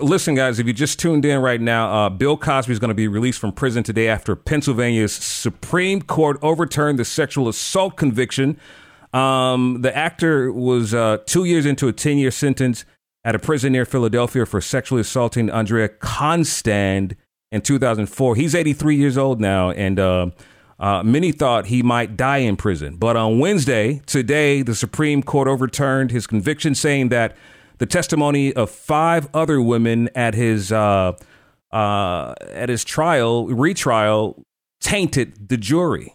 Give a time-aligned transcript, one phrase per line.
[0.00, 2.94] Listen, guys, if you just tuned in right now, uh, Bill Cosby is going to
[2.94, 8.60] be released from prison today after Pennsylvania's Supreme Court overturned the sexual assault conviction.
[9.12, 12.84] Um, the actor was uh, two years into a 10 year sentence
[13.24, 17.16] at a prison near Philadelphia for sexually assaulting Andrea Constand
[17.50, 18.36] in 2004.
[18.36, 20.30] He's 83 years old now, and uh,
[20.78, 22.98] uh, many thought he might die in prison.
[22.98, 27.36] But on Wednesday, today, the Supreme Court overturned his conviction, saying that
[27.78, 31.12] the testimony of five other women at his uh,
[31.72, 34.44] uh, at his trial retrial
[34.80, 36.14] tainted the jury.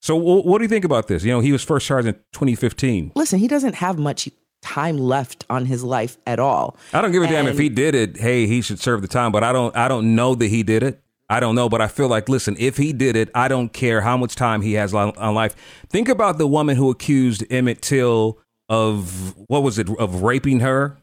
[0.00, 1.22] So, w- what do you think about this?
[1.24, 3.12] You know, he was first charged in 2015.
[3.14, 4.28] Listen, he doesn't have much
[4.60, 6.76] time left on his life at all.
[6.92, 8.16] I don't give a damn if he did it.
[8.16, 9.76] Hey, he should serve the time, but I don't.
[9.76, 11.00] I don't know that he did it.
[11.30, 14.02] I don't know, but I feel like, listen, if he did it, I don't care
[14.02, 15.54] how much time he has on on life.
[15.88, 18.38] Think about the woman who accused Emmett Till
[18.68, 20.98] of what was it of raping her,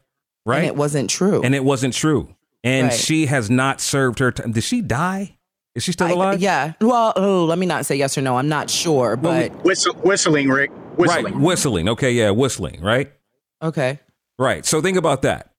[0.46, 0.58] right?
[0.58, 1.42] And it wasn't true.
[1.42, 2.34] and it wasn't true.
[2.62, 2.94] And Right.
[2.98, 4.52] she has not served her time.
[4.52, 5.38] Did she die?
[5.74, 6.40] Is she still I- alive?
[6.40, 6.72] yeah.
[6.80, 8.36] Well, oh, let me not say yes or no.
[8.36, 10.70] I'm not sure, but Whistle, whistling, Rick.
[10.96, 11.24] Whistling.
[11.24, 11.88] Right, whistling.
[11.88, 13.12] Okay, yeah, whistling, right?
[13.62, 14.00] okay.
[14.38, 14.64] Right.
[14.66, 15.52] So think about that.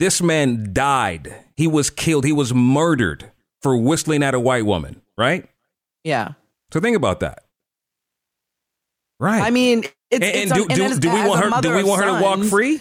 [0.00, 1.34] This man died.
[1.56, 2.24] He was killed.
[2.24, 3.30] He was murdered
[3.62, 5.48] for whistling at a white woman, right?
[6.04, 6.32] Yeah.
[6.72, 7.44] So think about that.
[9.20, 9.42] Right.
[9.42, 9.84] I mean,
[10.22, 12.04] it's, and, and it's do, a- and do, do we want her do we want
[12.04, 12.80] her to walk free?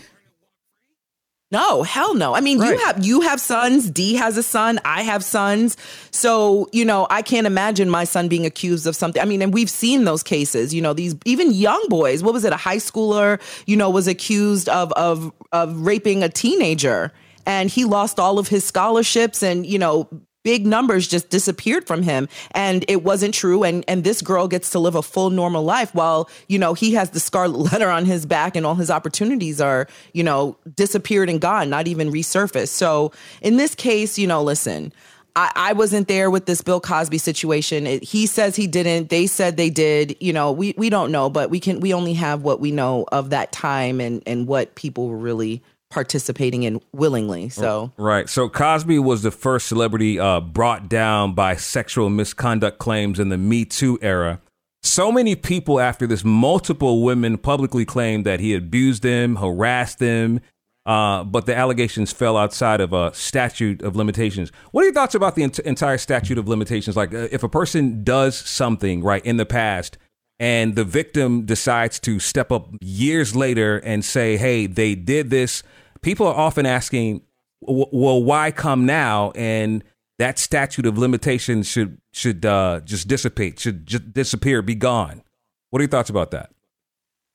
[1.52, 2.34] No, hell no.
[2.34, 2.72] I mean, Right.
[2.72, 3.88] you have you have sons.
[3.88, 4.80] D has a son.
[4.86, 5.78] I have sons.
[6.10, 9.22] So you know, I can't imagine my son being accused of something.
[9.22, 10.74] I mean, and we've seen those cases.
[10.74, 12.24] You know, these even young boys.
[12.24, 12.54] What was it?
[12.54, 13.40] A high schooler.
[13.68, 17.14] You know, was accused of of of raping a teenager,
[17.46, 20.10] and he lost all of his scholarships, and you know.
[20.44, 23.64] Big numbers just disappeared from him, and it wasn't true.
[23.64, 26.94] And and this girl gets to live a full normal life, while you know he
[26.94, 31.30] has the scarlet letter on his back, and all his opportunities are you know disappeared
[31.30, 32.70] and gone, not even resurfaced.
[32.70, 34.92] So in this case, you know, listen,
[35.36, 37.88] I, I wasn't there with this Bill Cosby situation.
[37.88, 39.10] It, he says he didn't.
[39.10, 40.16] They said they did.
[40.20, 41.80] You know, we we don't know, but we can.
[41.80, 45.64] We only have what we know of that time and and what people were really
[45.94, 47.50] participating in willingly.
[47.50, 48.28] So Right.
[48.28, 53.38] So Cosby was the first celebrity uh, brought down by sexual misconduct claims in the
[53.38, 54.42] Me Too era.
[54.82, 60.42] So many people after this, multiple women publicly claimed that he abused them, harassed them,
[60.86, 64.52] uh, but the allegations fell outside of a statute of limitations.
[64.72, 66.98] What are your thoughts about the ent- entire statute of limitations?
[66.98, 69.98] Like, uh, if a person does something right in the past,
[70.40, 75.64] and the victim decides to step up years later and say, "Hey, they did this,"
[76.04, 77.22] people are often asking,
[77.62, 79.84] "Well, why come now?" And
[80.20, 85.24] that statute of limitations should should uh, just dissipate, should just disappear, be gone.
[85.72, 86.52] What are your thoughts about that?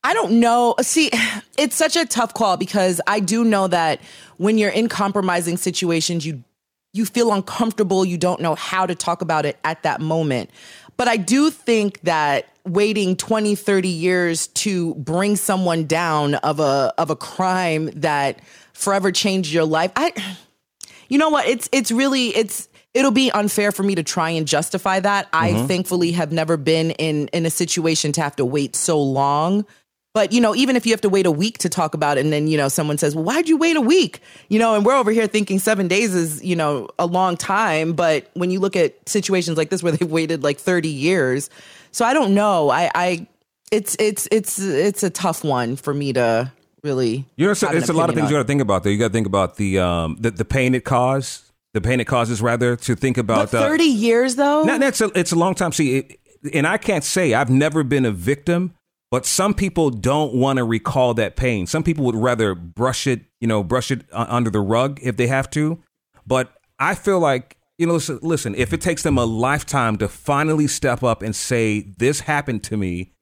[0.05, 0.77] I don't know.
[0.81, 1.11] See,
[1.59, 4.01] it's such a tough call because I do know that
[4.37, 6.45] when you're in compromising situations, you
[6.95, 10.51] you feel uncomfortable, you don't know how to talk about it at that moment.
[10.97, 16.93] But I do think that waiting 20, 30 years to bring someone down of a
[16.99, 18.41] of a crime that
[18.73, 20.13] forever changed your life, I
[21.09, 21.47] you know what?
[21.47, 25.29] It's it's really it's it'll be unfair for me to try and justify that.
[25.33, 25.67] I mm-hmm.
[25.67, 29.67] thankfully have never been in in a situation to have to wait so long.
[30.15, 32.25] But you know, even if you have to wait a week to talk about it,
[32.25, 34.85] and then you know someone says, "Well, why'd you wait a week?" You know, and
[34.85, 38.59] we're over here thinking seven days is you know a long time, but when you
[38.59, 41.51] look at situations like this where they've waited like thirty years,
[41.93, 42.71] so I don't know.
[42.71, 43.27] I, I
[43.71, 46.51] it's it's it's it's a tough one for me to
[46.83, 47.27] really.
[47.37, 48.85] You know, it's, it's a lot of things you got to think about.
[48.85, 51.45] Though you got to think about the um the, the pain it caused,
[51.75, 53.51] the pain it causes, rather to think about.
[53.51, 54.65] But uh, thirty years though.
[54.65, 55.73] No, that's a, it's a long time.
[55.73, 56.21] See, it,
[56.53, 58.75] and I can't say I've never been a victim,
[59.11, 61.67] but some people don't want to recall that pain.
[61.67, 65.27] Some people would rather brush it, you know, brush it under the rug if they
[65.29, 65.83] have to.
[66.27, 70.09] But I feel like, you know, listen, listen, if it takes them a lifetime to
[70.09, 73.13] finally step up and say, this happened to me,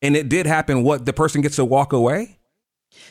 [0.00, 2.38] and it did happen, what, the person gets to walk away?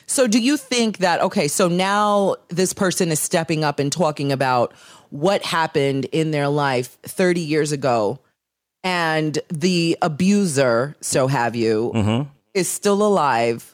[0.05, 4.31] So do you think that okay, so now this person is stepping up and talking
[4.31, 4.73] about
[5.09, 8.19] what happened in their life 30 years ago
[8.83, 12.29] and the abuser, so have you, mm-hmm.
[12.53, 13.72] is still alive.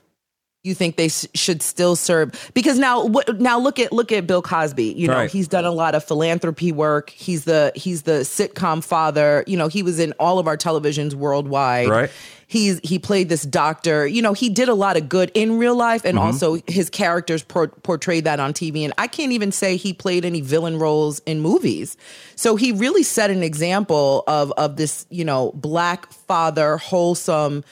[0.63, 4.27] You think they s- should still serve because now what now look at look at
[4.27, 5.31] Bill Cosby, you know, Right.
[5.31, 7.11] he's done a lot of philanthropy work.
[7.11, 9.45] He's the he's the sitcom father.
[9.47, 12.09] You know, he was in all of our televisions worldwide Right.
[12.47, 15.75] he's he played this doctor you know he did a lot of good in real
[15.75, 16.09] life Mm-hmm.
[16.09, 19.93] and also his characters por- portrayed that on tv and i can't even say he
[19.93, 21.95] played any villain roles in movies
[22.35, 27.63] so he really set an example of of this you know black father wholesome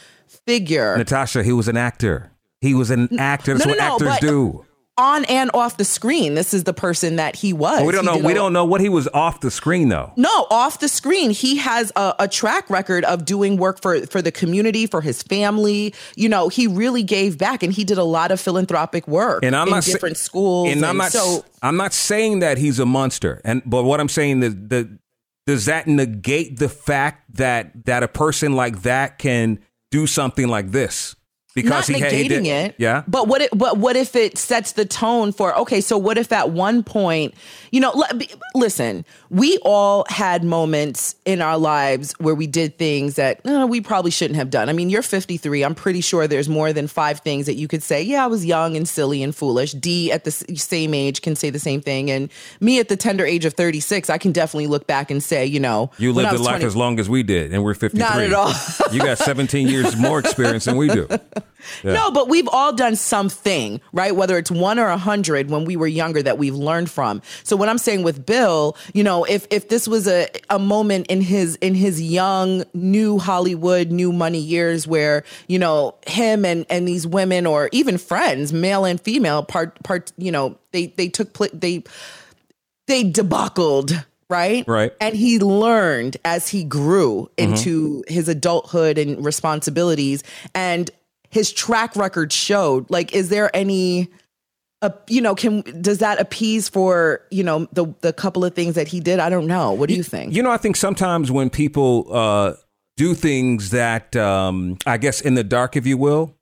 [0.46, 2.32] figure Natasha, he was an actor.
[2.62, 3.54] He was an actor.
[3.54, 4.66] That's no, what no, actors but- do.
[5.00, 7.78] on and off the screen, this is the person that he was.
[7.82, 8.28] But we don't He know.
[8.28, 10.12] We don't know what he was off the screen though.
[10.18, 14.24] No, off the screen, he has a, a track record of doing work for for
[14.24, 15.94] the community, for his family.
[16.16, 19.56] You know, he really gave back, and he did a lot of philanthropic work And
[19.56, 20.70] I'm in not sa- different schools.
[20.72, 21.12] And I'm not.
[21.12, 21.46] so.
[21.62, 23.40] I'm not saying that he's a monster.
[23.46, 24.98] And but what I'm saying is that
[25.46, 29.60] does that negate the fact that that a person like that can
[29.92, 31.16] do something like this
[31.62, 32.76] because not he, negating it.
[32.78, 33.04] Yeah.
[33.08, 36.32] But what it, but what if it sets the tone for okay, so what if
[36.32, 37.34] at one point,
[37.72, 43.16] you know, l- listen, we all had moments in our lives where we did things
[43.16, 44.70] that uh, we probably shouldn't have done.
[44.70, 45.64] I mean, you're 53.
[45.64, 48.46] I'm pretty sure there's more than 5 things that you could say, yeah, I was
[48.46, 49.72] young and silly and foolish.
[49.72, 52.30] D at the same age can say the same thing and
[52.60, 55.60] me at the tender age of 36, I can definitely look back and say, you
[55.60, 58.00] know, You lived a life 20 as long as we did, and we're 53.
[58.00, 58.54] Not at all.
[58.92, 61.08] you got 17 years more experience than we do.
[61.84, 64.16] No, but we've all done something, right?
[64.16, 67.22] Whether it's one or a hundred when we were younger that we've learned from.
[67.44, 71.08] So what I'm saying with Bill, you know, if if this was a a moment
[71.08, 76.66] in his in his young new Hollywood, new money years where, you know, him and
[76.70, 81.10] and these women or even friends, male and female, part part, you know, they they
[81.10, 81.84] took pl- they
[82.88, 84.92] they debacled right Right.
[85.00, 87.54] and he learned as he grew mm-hmm.
[87.54, 90.24] into his adulthood and responsibilities
[90.54, 90.92] and
[91.30, 94.10] his track record showed like is there any
[94.82, 98.76] uh, you know can does that appease for you know the the couple of things
[98.76, 101.32] that he did i don't know what do you think You know, I think sometimes
[101.32, 102.54] when people uh,
[102.96, 106.36] do things that um, I guess in the dark, if you will,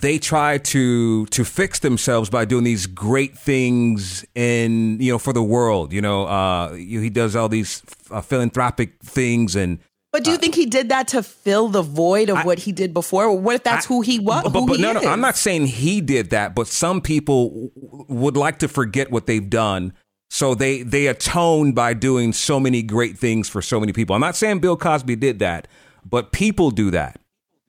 [0.00, 5.32] they try to to fix themselves by doing these great things in you know for
[5.32, 5.92] the world.
[5.92, 9.78] You know, uh, he does all these uh, philanthropic things and.
[10.12, 12.94] But do you think he did that to fill the void of what he did
[12.94, 15.06] before what if that's who he was But, but no, no, is?
[15.06, 19.26] I'm not saying he did that, but some people w- would like to forget what
[19.26, 19.92] they've done.
[20.30, 24.14] So they they atone by doing so many great things for so many people.
[24.14, 25.68] I'm not saying Bill Cosby did that,
[26.04, 27.20] but people do that.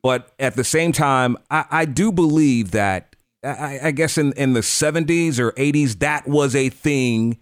[0.01, 4.53] But at the same time, I, I do believe that I, I guess in, in
[4.53, 7.39] the 70s or 80s, that was a thing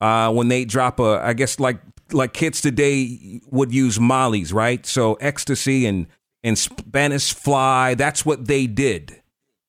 [0.00, 1.80] uh, when they drop a, I guess like
[2.12, 4.84] like kids today would use mollies, right?
[4.86, 6.06] So ecstasy and
[6.44, 9.22] and Spanish fly, that's what they did.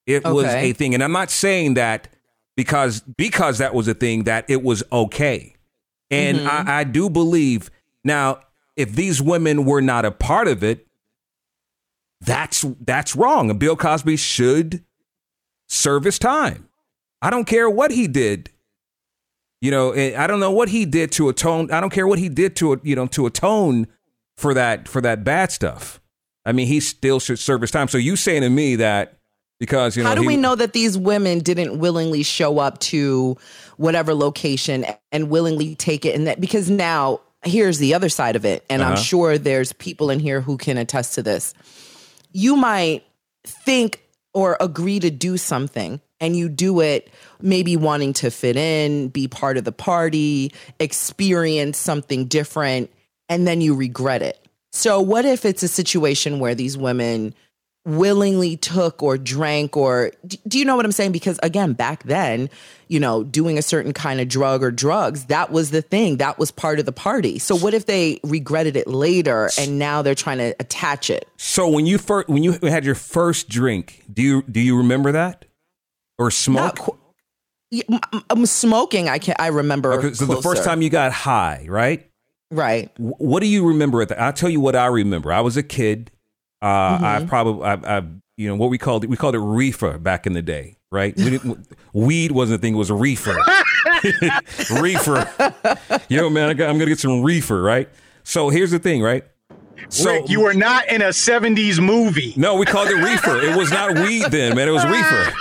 [0.06, 2.10] It was a thing, and I'm not saying that
[2.56, 5.56] because because that was a thing that it was okay.
[6.12, 6.70] And I, mm-hmm.
[6.70, 7.72] I do believe
[8.04, 8.40] now
[8.76, 10.88] if these women were not a part of it,
[12.22, 13.50] that's that's wrong.
[13.50, 14.84] And Bill Cosby should
[15.68, 16.70] serve his time.
[17.22, 18.50] I don't care what he did.
[19.64, 21.72] You know, I don't know what he did to atone.
[21.72, 23.88] I don't care what he did to you know to atone
[24.36, 26.02] for that for that bad stuff.
[26.46, 27.88] I mean, he still should serve his time.
[27.88, 29.14] So you saying to me that
[29.62, 32.80] because you know How do he- we know that these women didn't willingly show up
[32.92, 33.38] to
[33.78, 36.14] whatever location and willingly take it?
[36.14, 39.02] And that because now here's the other side of it, and I'm Uh-huh.
[39.02, 41.54] sure there's people in here who can attest to this.
[42.34, 43.04] You might
[43.46, 44.02] think
[44.34, 47.12] or agree to do something and you do it
[47.42, 52.90] maybe wanting to fit in, be part of the party, experience something different,
[53.28, 54.40] and then you regret it.
[54.72, 57.36] So, what if it's a situation where these women
[57.86, 60.14] willingly took or drank or
[60.48, 61.12] do you know what I'm saying?
[61.12, 62.50] Because again, back then,
[62.88, 66.16] you know, doing a certain kind of drug or drugs, that was the thing.
[66.16, 67.40] That was part of the party.
[67.40, 71.28] So what if they regretted it later and now they're trying to attach it?
[71.36, 75.12] So when you first when you had your first drink, do you do you remember
[75.12, 75.44] that
[76.18, 76.64] or smoke?
[76.64, 76.98] Not qu-
[77.72, 79.10] Yeah, m- I'm smoking.
[79.10, 79.94] I can I remember.
[79.94, 82.10] Okay, so the first time you got high, right?
[82.52, 82.92] right?
[82.98, 84.22] What do you remember at that?
[84.22, 85.32] I'll tell you what I remember.
[85.34, 86.12] I was a kid.
[86.62, 86.66] Uh,
[86.98, 87.06] Mm-hmm.
[87.06, 88.04] I probably, I, I,
[88.38, 91.16] you know, what we called it, we called it reefer back in the day, right?
[91.18, 93.36] We didn't, weed wasn't a thing; it was a reefer.
[94.82, 95.28] reefer.
[96.10, 97.90] Yo, man, I got, I'm gonna get some reefer, right?
[98.24, 99.24] So here's the thing, right?
[99.90, 102.34] So Rick, you were not in a 70s movie.
[102.38, 103.42] no, we called it reefer.
[103.42, 104.68] It was not weed then, man.
[104.68, 105.34] It was reefer.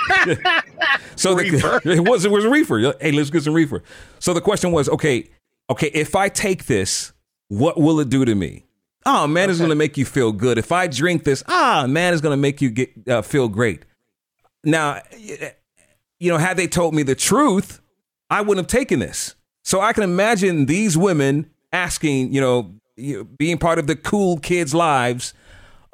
[1.16, 2.94] so the, it was it was reefer.
[3.00, 3.82] Hey, let's get some reefer.
[4.18, 5.30] So the question was, okay,
[5.70, 7.12] okay, if I take this,
[7.48, 8.66] what will it do to me?
[9.04, 10.58] Oh man, it's going to make you feel good.
[10.58, 13.84] If I drink this, ah man, it's going to make you get uh, feel great.
[14.64, 17.80] Now, you know, had they told me the truth,
[18.30, 19.34] I wouldn't have taken this.
[19.64, 24.74] So I can imagine these women asking, you know, being part of the cool kids'
[24.74, 25.34] lives.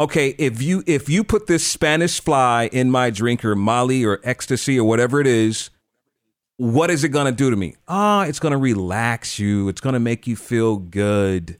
[0.00, 4.20] Okay, if you if you put this Spanish fly in my drink or Molly or
[4.22, 5.70] ecstasy or whatever it is,
[6.56, 7.74] what is it going to do to me?
[7.88, 9.68] Ah, it's going to relax you.
[9.68, 11.58] It's going to make you feel good.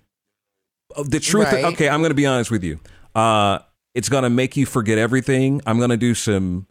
[0.97, 1.65] Uh, The truth, Right.
[1.65, 2.79] okay, I'm going to be honest with you.
[3.15, 3.59] Uh,
[3.95, 5.61] it's going to make you forget everything.
[5.67, 6.67] I'm going to do some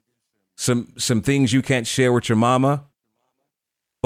[0.55, 2.85] some some things you can't share with your mama.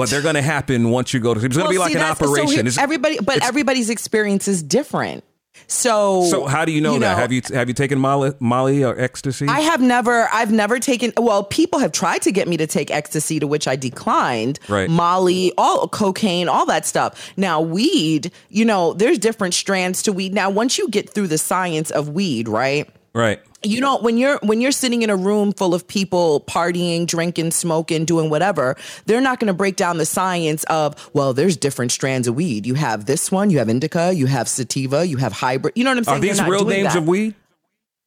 [0.02, 1.44] But they're going to happen once you go to.
[1.44, 2.68] It's going to be like see, an that's- so operation.
[2.78, 5.24] everybody, but everybody's experience is different.
[5.66, 7.16] So, so how do you know that?
[7.18, 9.46] have you have you taken Molly, Molly or ecstasy?
[9.46, 11.12] I have never, I've never taken.
[11.16, 14.58] Well, people have tried to get me to take ecstasy, to which I declined.
[14.68, 14.88] Right.
[14.88, 17.32] Molly, all cocaine, all that stuff.
[17.36, 20.34] Now, weed, you know, there's different strands to weed.
[20.34, 22.88] Now, once you get through the science of weed, right?
[23.14, 23.40] right.
[23.64, 27.50] You know when you're when you're sitting in a room full of people partying drinking
[27.50, 28.76] smoking doing whatever
[29.06, 32.66] they're not going to break down the science of well there's different strands of weed
[32.66, 35.90] you have this one you have indica you have sativa you have hybrid you know
[35.90, 36.98] what i'm saying Are these real names that.
[36.98, 37.34] of weed?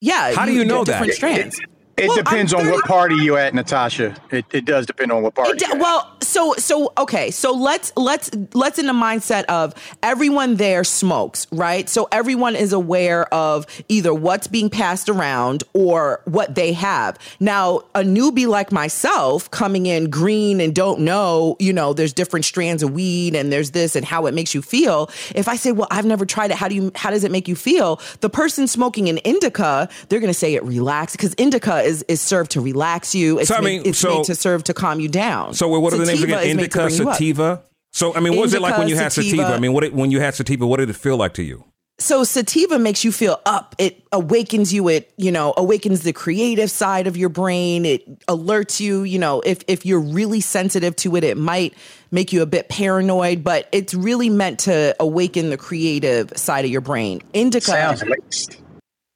[0.02, 1.16] yeah How do you know different that?
[1.16, 1.60] strands
[1.98, 4.16] It Well, depends I'm on what 30 party you at, Natasha.
[4.32, 5.52] It, it does depend on what party.
[5.52, 5.80] It d- you at.
[5.80, 9.74] well, so so okay, so let's let's let's in the mindset of
[10.04, 11.88] everyone there smokes, right?
[11.88, 17.18] So everyone is aware of either what's being passed around or what they have.
[17.40, 22.44] Now, a newbie like myself coming in green and don't know, you know, there's different
[22.46, 25.10] strands of weed and there's this and how it makes you feel.
[25.34, 26.58] If I say, "Well, I've never tried it.
[26.58, 30.20] How do you how does it make you feel?" The person smoking an indica, they're
[30.20, 33.40] going to say it relax because indica is is served to relax you.
[33.40, 35.54] It's So, I made- mean, it's so- made to serve to calm you down.
[35.54, 36.50] So what are the names Sativa again?
[36.50, 37.16] is made to Indica, bring you up.
[37.16, 37.62] sativa.
[37.94, 39.38] So I mean, what was it like when you Indica, had sativa?
[39.38, 39.54] sativa.
[39.56, 41.64] I mean, what it, when you had sativa, what did it feel like to you?
[41.98, 43.74] So sativa makes you feel up.
[43.78, 44.90] It awakens you.
[44.90, 47.86] It you know awakens the creative side of your brain.
[47.86, 49.04] It alerts you.
[49.04, 51.74] You know if if you're really sensitive to it, it might
[52.12, 53.46] make you a bit paranoid.
[53.46, 57.22] But it's really meant to awaken the creative side of your brain.
[57.32, 57.66] Indica.
[57.72, 58.58] Sounds laced.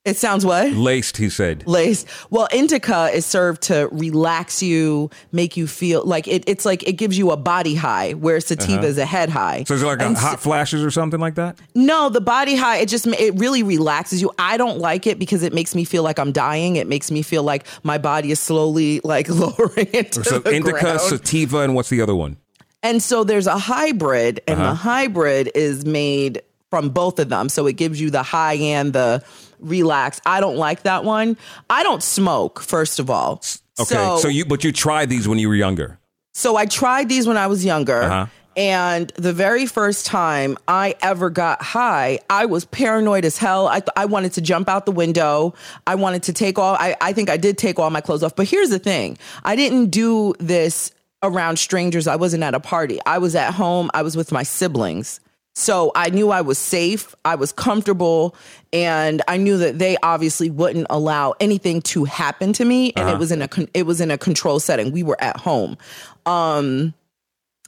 [0.10, 0.72] It sounds what?
[0.74, 1.66] Laced, he said.
[1.68, 2.08] Laced.
[2.30, 6.94] Well, indica is served to relax you, make you feel like it, it's like it
[6.94, 9.58] gives you a body high, where sativa is a head high.
[9.58, 9.66] Uh-huh.
[9.66, 11.58] So is it like a And s- hot flashes or something like that?
[11.76, 14.32] No, the body high, it just it really relaxes you.
[14.40, 16.76] I don't like it because it makes me feel like I'm dying.
[16.76, 21.02] It makes me feel like my body is slowly like lowering into So indica, ground.
[21.02, 22.38] sativa, and what's the other one?
[22.82, 24.70] And so there's a hybrid, and Uh-huh.
[24.70, 27.50] the hybrid is made from both of them.
[27.50, 29.24] So it gives you the high and the
[29.60, 30.22] relax.
[30.26, 31.38] I don't like that one.
[31.70, 33.42] I don't smoke, first of all.
[33.80, 36.00] Okay, so, you but you tried these when you were younger.
[36.34, 38.02] So I tried these when I was younger.
[38.02, 38.26] Uh-huh.
[38.56, 43.68] And the very first time I ever got high, I was paranoid as hell.
[43.68, 45.54] I, th- I wanted to jump out the window.
[45.88, 48.36] I wanted to take all, I, I think I did take all my clothes off.
[48.36, 50.92] But here's the thing I didn't do this
[51.24, 52.08] around strangers.
[52.08, 53.00] I wasn't at a party.
[53.06, 53.90] I was at home.
[53.94, 55.22] I was with my siblings.
[55.56, 58.36] So I knew I was safe, I was comfortable,
[58.72, 62.94] and I knew that they obviously wouldn't allow anything to happen to me.
[62.96, 64.92] And it was in a con- it was in a control setting.
[64.92, 65.78] We were at home,
[66.26, 66.94] um,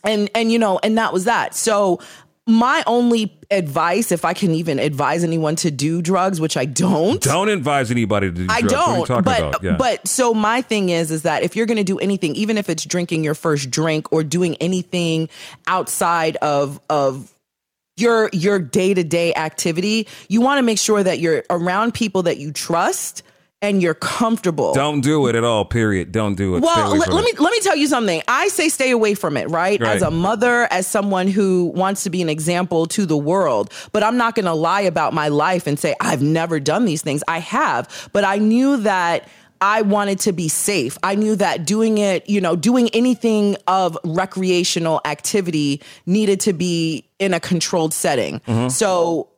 [0.04, 1.54] and and you know, and that was that.
[1.54, 2.00] So
[2.48, 7.22] my only advice, if I can even advise anyone to do drugs, which I don't,
[7.22, 8.74] Don't advise anybody to do I drugs.
[8.74, 9.26] What are you don't.
[9.26, 9.64] but?
[9.64, 9.76] Yeah.
[9.78, 12.70] but so my thing is is that if you're going to do anything, even if
[12.70, 15.30] it's drinking your first drink or doing anything
[15.68, 17.31] outside of of
[18.02, 22.24] your your day to day activity, you want to make sure that you're around people
[22.24, 23.24] that you trust
[23.62, 24.74] and you're comfortable.
[24.74, 25.66] Don't do it at all.
[25.66, 26.12] Period.
[26.12, 26.64] Don't do it.
[26.64, 27.38] Well, let, let it.
[27.38, 28.22] me let me tell you something.
[28.28, 29.80] I say stay away from it, right?
[29.80, 29.96] Right.
[29.96, 34.04] As a mother, as someone who wants to be an example to the world, but
[34.04, 37.24] I'm not going to lie about my life and say I've never done these things.
[37.28, 39.28] I have, but I knew that
[39.62, 40.98] I wanted to be safe.
[41.04, 47.06] I knew that doing it, you know, doing anything of recreational activity needed to be
[47.20, 48.40] in a controlled setting.
[48.40, 48.70] Mm-hmm.
[48.70, 49.30] So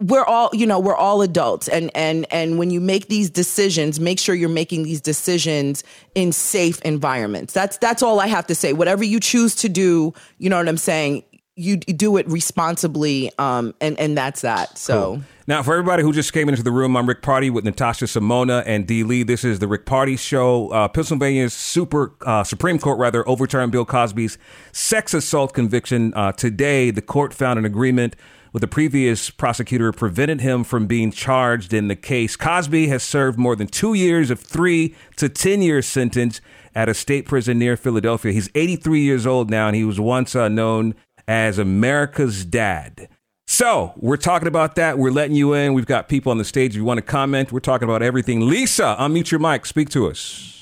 [0.00, 3.98] we're all you know we're all adults and and and when you make these decisions
[3.98, 5.82] make sure you're making these decisions
[6.14, 10.14] in safe environments that's that's all i have to say whatever you choose to do
[10.38, 11.24] you know what i'm saying
[11.56, 16.12] you, you do it responsibly um and and that's that so Now, for everybody who
[16.12, 19.22] just came into the room, I'm Rick Party with Natasha Simona and Dee Lee.
[19.22, 20.68] This is the Rick Party Show.
[20.68, 24.36] Uh, Pennsylvania's super uh, Supreme Court rather overturned Bill Cosby's
[24.72, 26.12] sex assault conviction.
[26.12, 28.14] Uh, today, the court found an agreement
[28.52, 32.36] with the previous prosecutor prevented him from being charged in the case.
[32.36, 36.42] Cosby has served more than two years of three to ten year sentence
[36.74, 38.32] at a state prison near Philadelphia.
[38.32, 40.94] He's 83 years old now, and he was once uh, known
[41.26, 43.08] as America's dad.
[43.50, 44.98] So we're talking about that.
[44.98, 45.72] We're letting you in.
[45.72, 46.72] We've got people on the stage.
[46.72, 48.46] If you want to comment, we're talking about everything.
[48.46, 49.64] Lisa, unmute your mic.
[49.64, 50.57] Speak to us.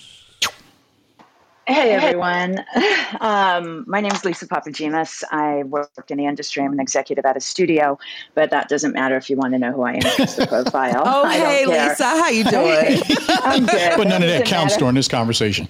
[1.66, 2.64] Hey everyone.
[3.20, 5.22] Um, my name is Lisa Papagimas.
[5.30, 6.62] I work in the industry.
[6.62, 7.98] I'm an executive at a studio,
[8.34, 10.00] but that doesn't matter if you want to know who I am.
[10.00, 11.02] Just the profile.
[11.06, 11.88] oh I don't hey care.
[11.88, 13.96] lisa how you doing I'm good.
[13.96, 14.80] But none of that counts matter.
[14.80, 15.68] during this conversation.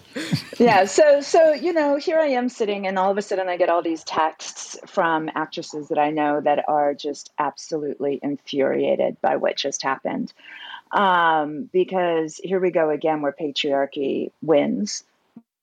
[0.59, 0.87] Yeah.
[0.87, 3.69] So, so you know, here I am sitting, and all of a sudden, I get
[3.69, 9.57] all these texts from actresses that I know that are just absolutely infuriated by what
[9.57, 10.33] just happened.
[10.91, 15.05] Um, because here we go again, where patriarchy wins.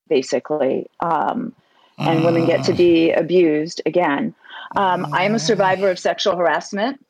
[0.08, 0.88] Basically.
[1.00, 1.54] Um,
[1.98, 4.34] and women get to be abused again.
[4.76, 7.04] Um, I am a survivor of sexual harassment.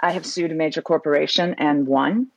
[0.00, 2.28] I have sued a major corporation and won.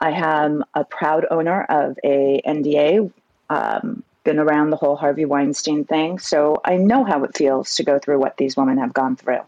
[0.00, 3.12] I am a proud owner of a NDA.
[3.50, 7.82] Um, been around the whole Harvey Weinstein thing, so I know how it feels to
[7.82, 9.40] go through what these women have gone through.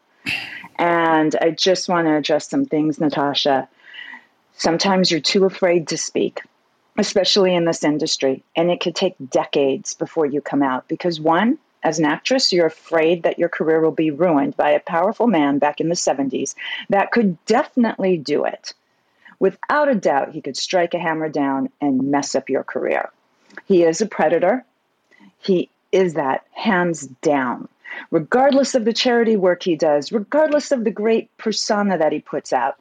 [0.78, 3.68] And I just want to address some things, Natasha.
[4.56, 6.40] Sometimes you're too afraid to speak,
[6.96, 11.58] especially in this industry, and it could take decades before you come out because one,
[11.82, 15.58] as an actress, you're afraid that your career will be ruined by a powerful man
[15.58, 16.54] back in the 70s
[16.88, 18.72] that could definitely do it.
[19.38, 23.10] Without a doubt, he could strike a hammer down and mess up your career.
[23.66, 24.64] He is a predator.
[25.40, 27.68] He is that hands down.
[28.10, 32.52] Regardless of the charity work he does, regardless of the great persona that he puts
[32.52, 32.78] out,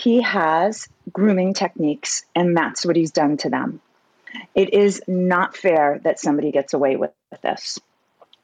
[0.00, 3.80] he has grooming techniques, and that's what he's done to them.
[4.54, 7.78] It is not fair that somebody gets away with this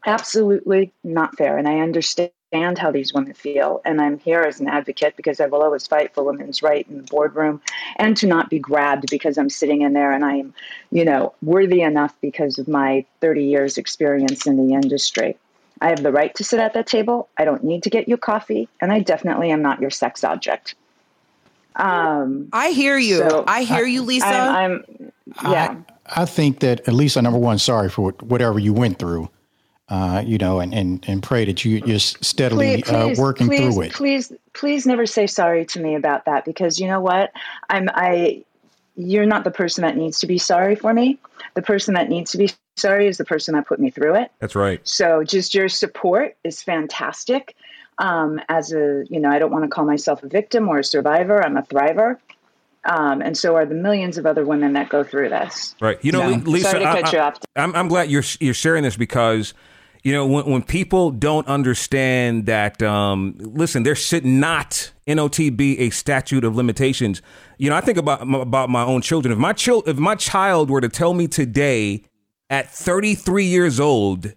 [0.07, 1.59] absolutely not fair.
[1.59, 2.31] And I understand
[2.79, 3.83] how these women feel.
[3.85, 6.99] And I'm here as an advocate because I will always fight for women's right in
[6.99, 7.61] the boardroom
[7.97, 10.55] and to not be grabbed because I'm sitting in there and I am,
[10.91, 15.37] you know, worthy enough because of my 30 years experience in the industry.
[15.81, 17.29] I have the right to sit at that table.
[17.37, 18.69] I don't need to get you coffee.
[18.81, 20.75] And I definitely am not your sex object.
[21.76, 23.18] Um, I hear you.
[23.18, 24.26] So I hear you, Lisa.
[24.26, 24.85] I, I'm,
[25.45, 25.76] yeah.
[26.06, 29.28] I, I think that, at Lisa, number one, sorry for whatever you went through
[29.88, 33.75] uh, you know, and, and, and pray that you just steadily please, uh, working please,
[33.75, 33.92] through it.
[33.92, 37.30] Please, please never say sorry to me about that because you know what?
[37.71, 38.45] I'm, I,
[38.97, 41.18] you're not the person that needs to be sorry for me.
[41.54, 44.33] The person that needs to be sorry is the person that put me through it.
[44.40, 44.80] That's right.
[44.83, 47.54] So just your support is fantastic.
[47.99, 50.85] Um, as a, you know, I don't want to call myself a victim or a
[50.85, 51.43] survivor.
[51.43, 52.19] I'm a thriver.
[52.85, 55.75] Um, and so are the millions of other women that go through this.
[55.81, 55.99] Right.
[56.05, 57.38] You know, Lisa, Sorry to cut I, you off.
[57.57, 59.55] I'm, I'm glad you're you're sharing this because
[60.07, 65.81] you know, when, when people don't understand that, um, listen, there should not not be
[65.81, 67.23] a statute of limitations.
[67.59, 69.32] You know, I think about about my own children.
[69.32, 72.04] If my child, if my child were to tell me today,
[72.49, 74.32] at 33 years old,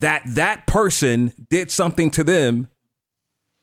[0.00, 2.68] that that person did something to them,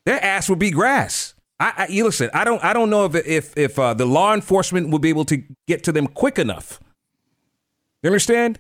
[0.06, 1.34] their ass would be grass.
[1.60, 2.30] I, I you listen.
[2.34, 2.63] I don't.
[2.63, 5.84] I don't know if if if uh, the law enforcement will be able to get
[5.86, 6.80] to them quick enough.
[8.04, 8.60] You understand?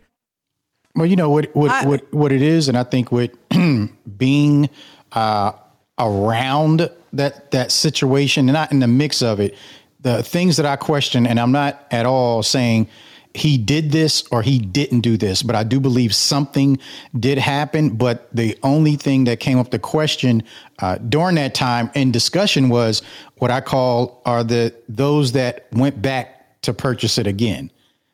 [0.95, 3.31] Well, you know what what I, what what it is, and I think with
[4.17, 4.69] being
[5.11, 5.51] uh,
[5.99, 9.55] around that that situation and not in the mix of it,
[9.99, 12.87] the things that I question, and I'm not at all saying
[13.35, 16.79] he did this or he didn't do this, but I do believe something
[17.19, 17.89] did happen.
[17.89, 20.43] But the only thing that came up the question
[20.79, 23.01] uh, during that time in discussion was
[23.37, 27.71] what I call are the those that went back to purchase it again.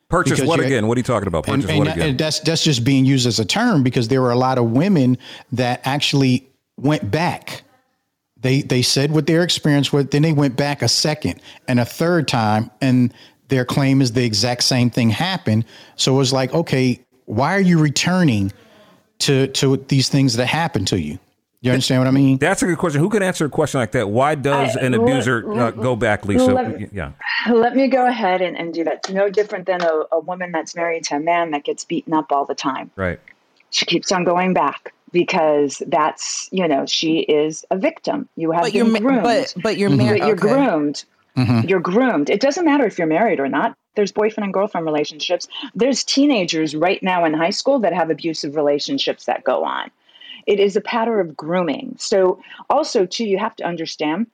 [0.10, 0.88] Purchase because what again?
[0.88, 1.46] What are you talking about?
[1.46, 2.10] Purchase and, and, what again?
[2.10, 4.72] And that's that's just being used as a term because there were a lot of
[4.72, 5.18] women
[5.52, 7.62] that actually went back.
[8.38, 11.86] They they said what their experience was, then they went back a second and a
[11.86, 13.14] third time, and
[13.52, 15.66] their claim is the exact same thing happened.
[15.98, 18.52] So it was like, okay, why are you returning
[19.20, 21.20] to to these things that happened to you?
[21.64, 22.40] You understand what I mean?
[22.40, 23.02] That's a good question.
[23.02, 24.10] Who can answer a question like that?
[24.10, 26.46] Why does I, an abuser let, uh, go back, Lisa?
[26.46, 27.12] Let, yeah.
[27.52, 28.94] Let me go ahead and, and do that.
[28.96, 32.16] It's no different than a, a woman that's married to a man that gets beaten
[32.16, 32.90] up all the time.
[32.96, 33.20] Right.
[33.70, 38.28] She keeps on going back because that's you know she is a victim.
[38.36, 40.22] You have but been you're, groomed, but but you're married.
[40.22, 40.48] But you're okay.
[40.48, 41.06] groomed.
[41.38, 41.68] Mm-hmm.
[41.68, 42.30] You're groomed.
[42.30, 43.78] It doesn't matter if you're married or not.
[43.96, 45.48] There's boyfriend and girlfriend relationships.
[45.76, 49.92] There's teenagers right now in high school that have abusive relationships that go on.
[50.48, 51.96] It is a pattern of grooming.
[52.00, 54.28] So, also, too, you have to understand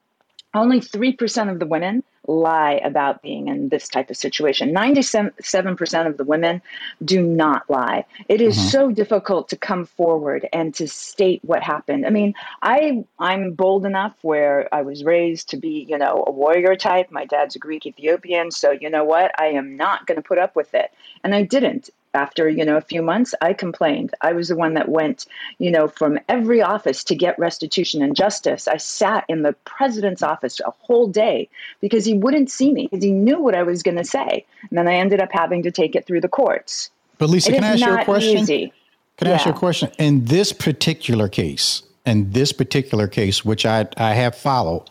[0.54, 4.74] only 3% of the women lie about being in this type of situation.
[4.74, 6.60] 97% of the women
[7.02, 8.04] do not lie.
[8.28, 8.68] It is mm-hmm.
[8.68, 12.06] so difficult to come forward and to state what happened.
[12.06, 16.30] I mean, I I'm bold enough where I was raised to be, you know, a
[16.30, 17.10] warrior type.
[17.10, 19.32] My dad's a Greek Ethiopian, so you know what?
[19.40, 20.92] I am not going to put up with it.
[21.24, 24.14] And I didn't after you know a few months i complained.
[24.20, 25.26] I was the one that went
[25.58, 28.68] you know from every office to get restitution and justice.
[28.68, 31.48] I sat in the president's office a whole day
[31.80, 34.44] because he wouldn't see me because he knew what i was going to say.
[34.68, 36.90] And then i ended up having to take it through the courts.
[37.18, 38.38] But lisa can i ask you a question?
[38.38, 38.72] easy.
[39.16, 39.36] can i yeah.
[39.36, 39.90] ask you a question?
[39.98, 44.88] In this particular case in this particular case which i i have followed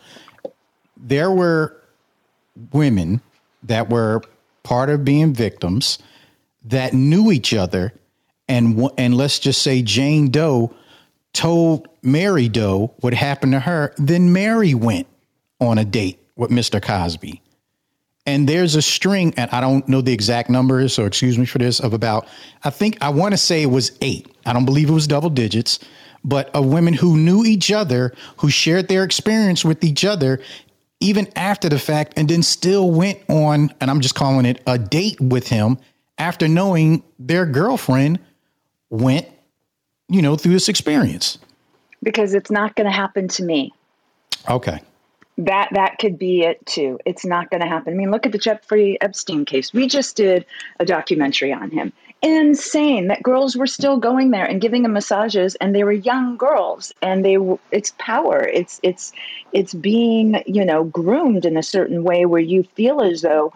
[0.96, 1.76] there were
[2.72, 3.20] women
[3.62, 4.22] that were
[4.62, 5.98] part of being victims
[6.64, 7.92] that knew each other
[8.48, 10.74] and and let's just say Jane Doe
[11.32, 15.06] told Mary Doe what happened to her, then Mary went
[15.60, 16.82] on a date with Mr.
[16.82, 17.42] Cosby.
[18.24, 21.58] And there's a string, and I don't know the exact numbers, so excuse me for
[21.58, 22.26] this, of about,
[22.62, 24.34] I think I want to say it was eight.
[24.44, 25.78] I don't believe it was double digits,
[26.24, 30.40] but of women who knew each other, who shared their experience with each other,
[31.00, 34.78] even after the fact, and then still went on, and I'm just calling it a
[34.78, 35.78] date with him
[36.18, 38.18] after knowing their girlfriend
[38.90, 39.26] went,
[40.08, 41.38] you know, through this experience.
[42.02, 43.72] Because it's not going to happen to me.
[44.48, 44.80] Okay.
[45.38, 46.98] That that could be it too.
[47.04, 47.92] It's not going to happen.
[47.92, 49.72] I mean, look at the Jeffrey Epstein case.
[49.72, 50.44] We just did
[50.80, 51.92] a documentary on him.
[52.22, 56.36] Insane that girls were still going there and giving him massages, and they were young
[56.36, 57.36] girls, and they
[57.70, 58.40] it's power.
[58.40, 59.12] It's it's
[59.52, 63.52] it's being you know groomed in a certain way where you feel as though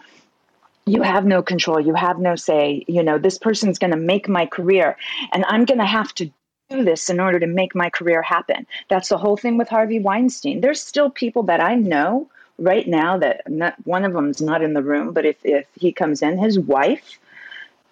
[0.85, 4.27] you have no control you have no say you know this person's going to make
[4.27, 4.97] my career
[5.31, 6.29] and i'm going to have to
[6.69, 8.65] do this in order to make my career happen.
[8.89, 10.61] That's the whole thing with harvey weinstein.
[10.61, 14.73] There's still people that i know right now that not, one of them's not in
[14.73, 17.19] the room but if, if he comes in his wife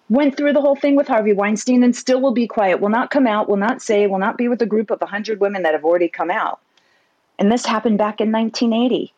[0.08, 3.10] went through the whole thing with harvey weinstein and still will be quiet will not
[3.10, 5.74] come out will not say will not be with a group of 100 women that
[5.74, 6.60] have already come out.
[7.38, 9.12] And this happened back in 1980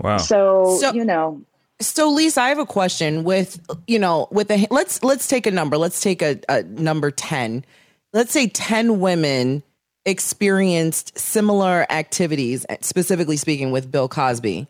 [0.00, 0.16] wow.
[0.16, 1.40] So, so you know
[1.82, 5.50] so Lisa, I have a question with you know with a let's let's take a
[5.50, 5.76] number.
[5.76, 7.64] Let's take a, a number 10.
[8.12, 9.62] Let's say 10 women
[10.04, 14.66] experienced similar activities, eh, specifically speaking with Bill Cosby.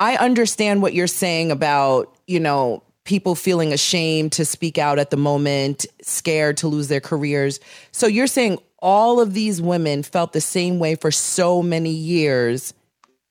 [0.00, 5.10] I understand what you're saying about, you know, people feeling ashamed to speak out at
[5.10, 7.58] the moment, scared to lose their careers.
[7.90, 12.74] So you're saying all of these women felt the same way for so many years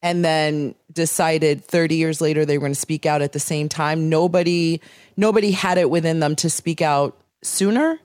[0.02, 3.70] and then decided 30 years later they were going to speak out at the same
[3.70, 4.10] time.
[4.10, 4.82] Nobody
[5.16, 8.00] nobody had it within them to speak out sooner?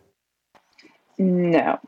[1.19, 1.79] No.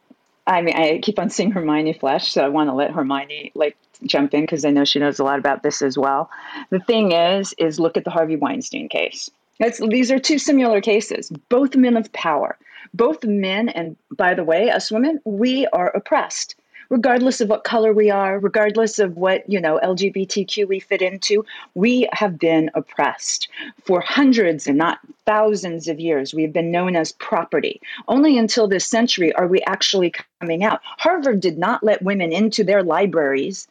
[0.47, 3.77] I mean i keep on seeing hermione flash so i want to let hermione like
[4.05, 6.31] jump in because i know she knows a lot about this as well.
[6.71, 9.31] The thing is is look at the harvey weinstein case.
[9.61, 12.59] It's, these are two similar cases both men of power.
[12.93, 16.57] Both men and by the way us women we are oppressed
[16.89, 21.45] regardless of what color we are, regardless of what, you know, LGBTQ we fit into,
[21.75, 23.49] we have been oppressed
[23.85, 26.35] for hundreds and not thousands of years.
[26.35, 27.81] We have been known as property.
[28.09, 30.81] Only until this century are we actually coming out.
[30.83, 33.69] Harvard did not let women into their libraries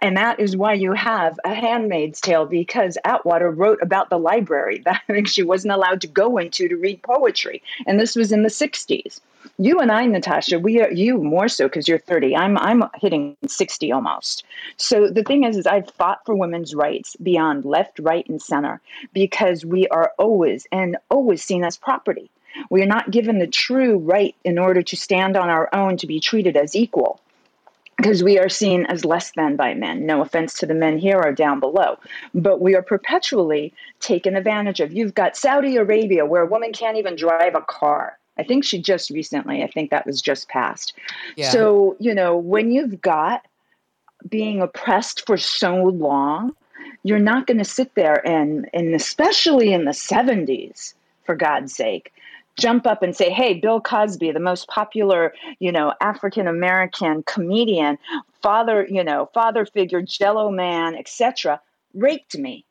[0.00, 4.82] and that is why you have a handmaid's tale because atwater wrote about the library
[4.84, 8.48] that she wasn't allowed to go into to read poetry and this was in the
[8.48, 9.20] 60s
[9.58, 12.36] you and I, Natasha, we are you more so because you're 30.
[12.36, 14.44] I'm I'm hitting 60 almost.
[14.76, 18.80] So the thing is, is I've fought for women's rights beyond left, right, and center
[19.12, 22.30] because we are always and always seen as property.
[22.70, 26.06] We are not given the true right in order to stand on our own to
[26.06, 27.20] be treated as equal
[28.02, 30.06] because we are seen as less than by men.
[30.06, 31.98] No offense to the men here or down below,
[32.34, 34.92] but we are perpetually taken advantage of.
[34.92, 38.18] You've got Saudi Arabia where a woman can't even drive a car.
[38.36, 40.94] I think she just recently, I think that was just passed.
[41.36, 41.50] Yeah.
[41.50, 43.46] So, you know, when you've got
[44.28, 46.56] being oppressed for so long,
[47.04, 52.12] you're not going to sit there and, and especially in the 70s, for God's sake,
[52.58, 57.98] jump up and say, "Hey, Bill Cosby, the most popular, you know, African American comedian,
[58.42, 61.60] father, you know, father figure, Jello man, etc.,
[61.94, 62.64] raped me."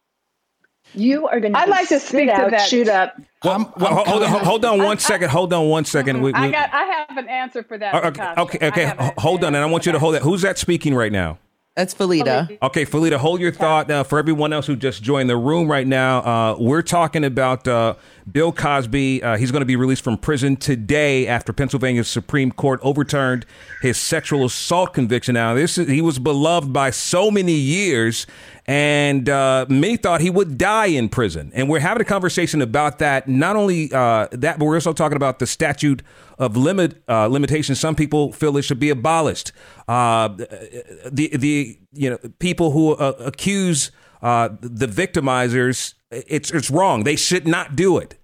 [0.93, 1.59] You are going to.
[1.59, 2.67] I'd like to speak out, to that.
[2.67, 3.15] Shoot up.
[3.43, 5.29] Well, I'm, well, I'm hold, on, hold on one second.
[5.29, 6.21] Hold on one second.
[6.21, 6.73] We, we, I got.
[6.73, 7.95] I have an answer for that.
[8.05, 8.33] Okay.
[8.37, 8.67] Okay.
[8.67, 9.11] okay.
[9.17, 10.21] Hold on, and I want you to hold that.
[10.21, 11.39] Who's that speaking right now?
[11.81, 12.59] That's Felita.
[12.61, 14.03] Okay, Felita, hold your thought now.
[14.03, 17.95] For everyone else who just joined the room right now, uh, we're talking about uh,
[18.31, 19.23] Bill Cosby.
[19.23, 23.47] Uh, he's going to be released from prison today after Pennsylvania's Supreme Court overturned
[23.81, 25.33] his sexual assault conviction.
[25.33, 28.27] Now, this is, he was beloved by so many years,
[28.67, 31.51] and uh, many thought he would die in prison.
[31.53, 33.27] And we're having a conversation about that.
[33.27, 36.03] Not only uh, that, but we're also talking about the statute
[36.37, 37.79] of limit uh, limitations.
[37.79, 39.51] Some people feel it should be abolished.
[39.87, 47.03] Uh, the the you know people who uh, accuse uh, the victimizers, it's it's wrong.
[47.03, 48.17] They should not do it.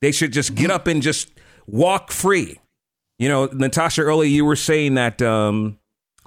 [0.00, 1.30] They should just get up and just
[1.66, 2.60] walk free.
[3.18, 5.78] You know, Natasha, earlier you were saying that um,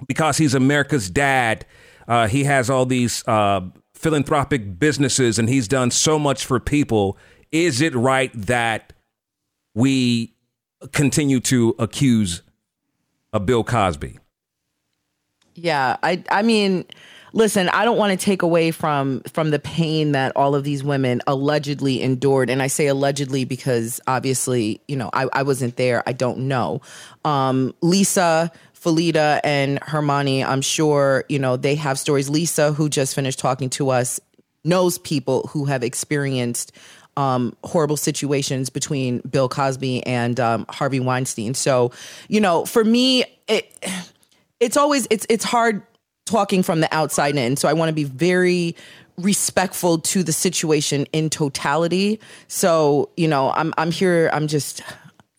[0.06, 1.64] because he's America's dad,
[2.08, 3.60] uh, he has all these uh,
[3.94, 7.16] philanthropic businesses and he's done so much for people.
[7.50, 8.92] Is it right that
[9.74, 10.34] we
[10.92, 12.42] continue to accuse
[13.32, 14.18] a Bill Cosby.
[15.54, 16.84] Yeah, I I mean,
[17.32, 20.84] listen, I don't want to take away from from the pain that all of these
[20.84, 26.02] women allegedly endured, and I say allegedly because obviously, you know, I, I wasn't there.
[26.06, 26.80] I don't know.
[27.24, 32.28] Um, Lisa, Felita, and Hermione, I'm sure you know they have stories.
[32.28, 34.20] Lisa, who just finished talking to us,
[34.64, 36.72] knows people who have experienced
[37.16, 41.54] um, horrible situations between Bill Cosby and um, Harvey Weinstein.
[41.54, 41.92] So,
[42.28, 43.70] you know, for me, it
[44.60, 45.82] it's always it's it's hard
[46.32, 47.56] talking from the outside in.
[47.56, 48.74] So I want to be very
[49.18, 52.18] respectful to the situation in totality.
[52.48, 54.30] So, you know, I'm I'm here.
[54.32, 54.82] I'm just.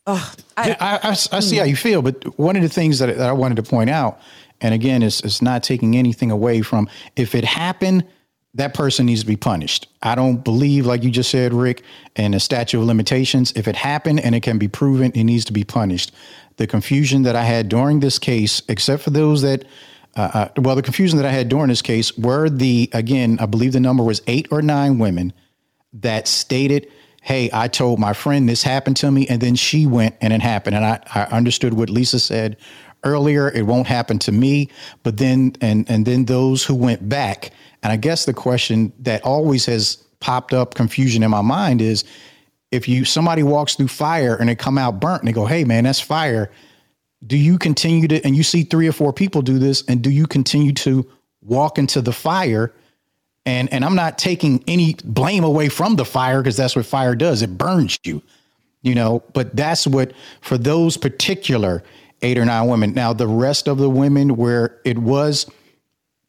[0.06, 3.18] Oh, I, I, I, I see how you feel, but one of the things that,
[3.18, 4.20] that I wanted to point out,
[4.60, 8.04] and again, it's, it's not taking anything away from if it happened
[8.56, 9.88] that person needs to be punished.
[10.02, 11.84] I don't believe, like you just said, Rick,
[12.18, 13.54] in a statute of limitations.
[13.56, 16.12] If it happened and it can be proven, it needs to be punished.
[16.58, 19.64] The confusion that I had during this case, except for those that,
[20.16, 23.46] uh, uh, well, the confusion that I had during this case were the, again, I
[23.46, 25.34] believe the number was eight or nine women
[25.94, 26.88] that stated,
[27.22, 29.26] Hey, I told my friend this happened to me.
[29.28, 30.76] And then she went and it happened.
[30.76, 32.58] And I, I understood what Lisa said
[33.06, 33.50] earlier.
[33.50, 34.70] It won't happen to me.
[35.04, 37.52] But then, and, and then those who went back
[37.84, 42.06] and I guess the question that always has popped up confusion in my mind is
[42.72, 45.66] if you somebody walks through fire and they come out burnt and they go, "Hey
[45.66, 46.50] man, that's fire."
[47.26, 50.10] Do you continue to and you see three or four people do this and do
[50.10, 51.10] you continue to
[51.42, 52.74] walk into the fire?
[53.46, 57.16] And and I'm not taking any blame away from the fire because that's what fire
[57.16, 57.42] does.
[57.42, 58.22] It burns you.
[58.82, 61.84] You know, but that's what for those particular
[62.22, 62.94] eight or nine women.
[62.94, 65.50] Now the rest of the women where it was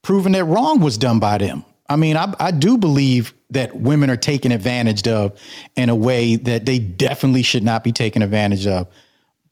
[0.03, 1.65] proven that wrong was done by them.
[1.89, 5.39] I mean, I, I do believe that women are taken advantage of
[5.77, 8.89] in a way that they definitely should not be taken advantage of.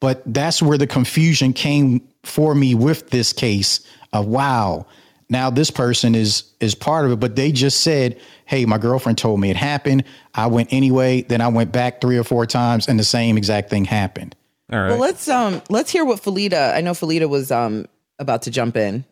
[0.03, 3.79] But that's where the confusion came for me with this case
[4.11, 4.85] of wow,
[5.29, 9.17] now this person is is part of it, but they just said, "Hey, my girlfriend
[9.17, 10.03] told me it happened.
[10.35, 11.21] I went anyway.
[11.21, 14.35] Then I went back three or four times, and the same exact thing happened."
[14.73, 14.89] All right.
[14.89, 16.75] Well, let's um let's hear what Felita.
[16.75, 17.85] I know Felita was um
[18.19, 19.05] about to jump in.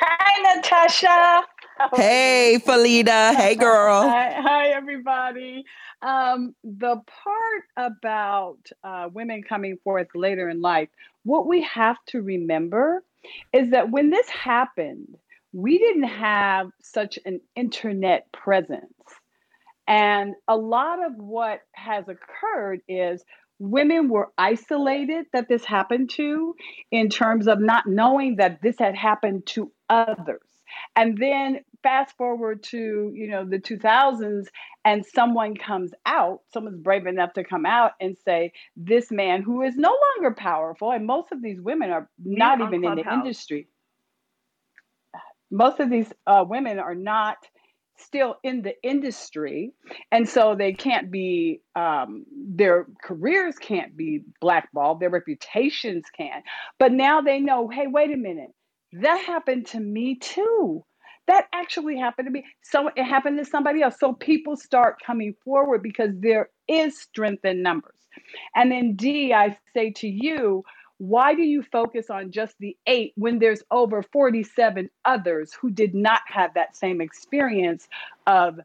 [0.00, 1.44] Hi, Natasha.
[1.94, 3.36] Hey, Felita.
[3.36, 4.02] Hey, girl.
[4.02, 5.64] Hi, hi everybody.
[6.02, 10.88] Um, the part about uh, women coming forth later in life,
[11.24, 13.04] what we have to remember
[13.52, 15.16] is that when this happened,
[15.52, 18.84] we didn't have such an internet presence.
[19.86, 23.24] And a lot of what has occurred is
[23.58, 26.54] women were isolated that this happened to
[26.90, 30.40] in terms of not knowing that this had happened to others
[30.96, 34.46] and then fast forward to you know the 2000s
[34.84, 39.62] and someone comes out someone's brave enough to come out and say this man who
[39.62, 43.68] is no longer powerful and most of these women are not even in the industry.
[45.50, 47.36] Most of these uh, women are not
[47.96, 49.72] still in the industry
[50.10, 56.42] and so they can't be um, their careers can't be blackballed their reputations can
[56.78, 58.50] but now they know hey wait a minute.
[58.92, 60.84] That happened to me too
[61.30, 62.44] that actually happened to me.
[62.62, 63.94] So it happened to somebody else.
[64.00, 67.94] So people start coming forward because there is strength in numbers.
[68.56, 70.64] And then d i say to you
[70.98, 75.94] why do you focus on just the eight when there's over 47 others who did
[75.94, 77.88] not have that same experience
[78.26, 78.60] of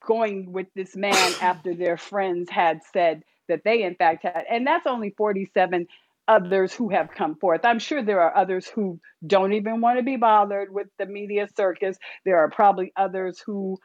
[0.00, 4.44] going with this man after their friends had said that they, in fact, had?
[4.50, 5.86] And that's only 47
[6.28, 7.60] others who have come forth.
[7.64, 11.48] I'm sure there are others who don't even want to be bothered with the media
[11.56, 11.96] circus.
[12.24, 13.78] There are probably others who,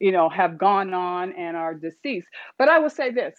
[0.00, 2.28] you know, have gone on and are deceased.
[2.58, 3.34] But I will say this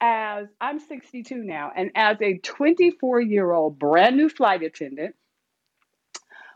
[0.00, 5.14] as I'm 62 now, and as a 24 year old brand new flight attendant,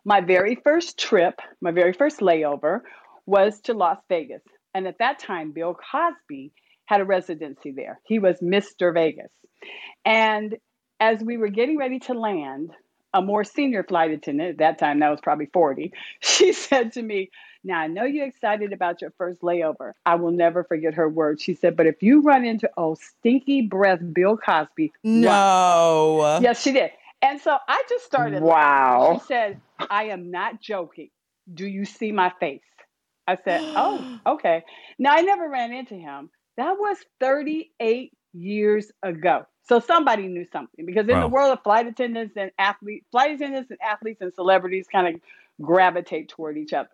[0.05, 2.81] my very first trip, my very first layover
[3.27, 4.43] was to Las Vegas.
[4.75, 6.53] And at that time, Bill Cosby
[6.87, 8.01] had a residency there.
[8.07, 8.93] He was Mr.
[8.93, 9.33] Vegas.
[10.05, 10.57] And
[11.01, 12.73] as we were getting ready to land,
[13.13, 17.03] a more senior flight attendant, at that time, that was probably 40, she said to
[17.03, 17.31] me,
[17.63, 19.93] now, I know you're excited about your first layover.
[20.07, 21.43] I will never forget her words.
[21.43, 24.93] She said, but if you run into, old stinky breath Bill Cosby.
[25.05, 26.21] No.
[26.23, 26.43] Run.
[26.43, 26.91] Yes, she did.
[27.21, 28.43] And so I just started.
[28.43, 29.01] Wow.
[29.01, 29.21] Laughing.
[29.21, 29.61] She said,
[29.91, 31.11] I am not joking.
[31.53, 32.63] Do you see my face?
[33.27, 34.63] I said, oh, okay.
[34.99, 36.31] Now, I never ran into him.
[36.57, 39.45] That was 38 years ago.
[39.71, 41.21] So somebody knew something because in wow.
[41.21, 45.21] the world of flight attendants and athletes, flight attendants and athletes and celebrities kind of
[45.63, 46.89] gravitate toward each other.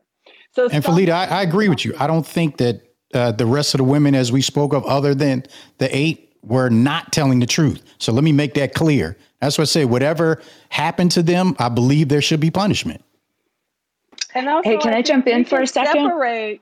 [0.51, 1.95] So and Felita, I, I, agree with you.
[1.99, 2.83] I don't think that
[3.15, 5.45] uh, the rest of the women, as we spoke of, other than
[5.79, 7.83] the eight, were not telling the truth.
[7.97, 9.17] So let me make that clear.
[9.41, 9.87] That's what I say.
[9.87, 13.03] Whatever happened to them, I believe there should be punishment.
[14.35, 15.95] And also, hey, can I, I jump in for a second?
[15.95, 16.61] Separate.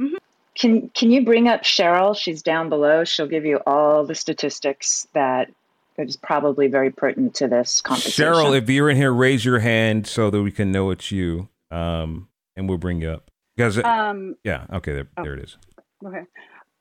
[0.00, 0.16] Mm-hmm.
[0.56, 2.16] Can Can you bring up Cheryl?
[2.16, 3.04] She's down below.
[3.04, 5.50] She'll give you all the statistics that
[5.98, 8.24] is probably very pertinent to this conversation.
[8.24, 11.48] Cheryl, if you're in here, raise your hand so that we can know it's you.
[11.70, 13.30] Um, and we'll bring you up.
[13.56, 15.56] Because um, yeah, okay, there, oh, there it is.
[16.04, 16.22] Okay.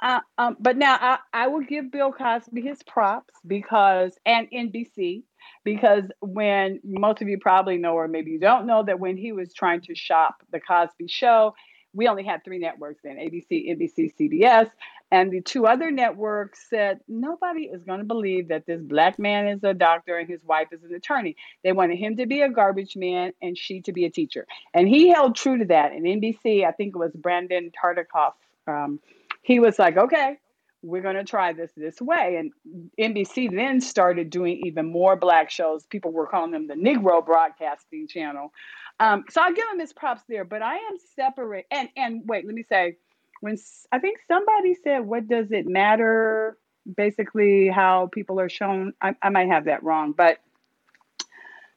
[0.01, 5.23] Uh, um, but now I, I will give Bill Cosby his props because, and NBC,
[5.63, 9.31] because when most of you probably know, or maybe you don't know, that when he
[9.31, 11.55] was trying to shop the Cosby Show,
[11.95, 14.69] we only had three networks then ABC, NBC, CBS.
[15.11, 19.47] And the two other networks said nobody is going to believe that this black man
[19.47, 21.37] is a doctor and his wife is an attorney.
[21.63, 24.45] They wanted him to be a garbage man and she to be a teacher.
[24.73, 25.93] And he held true to that.
[25.93, 28.33] And NBC, I think it was Brandon Tartikoff,
[28.67, 28.99] um,
[29.41, 30.37] he was like, okay,
[30.85, 32.37] we're going to try this this way.
[32.39, 32.51] And
[32.99, 35.85] NBC then started doing even more black shows.
[35.85, 38.51] People were calling them the Negro Broadcasting Channel.
[38.99, 41.65] Um, so I'll give him his props there, but I am separate.
[41.71, 42.97] And and wait, let me say,
[43.41, 43.57] when
[43.91, 46.57] I think somebody said, "What does it matter?"
[46.95, 48.93] Basically, how people are shown.
[49.01, 50.37] I, I might have that wrong, but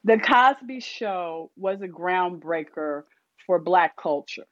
[0.05, 3.05] the Cosby Show was a groundbreaker
[3.47, 4.47] for Black culture.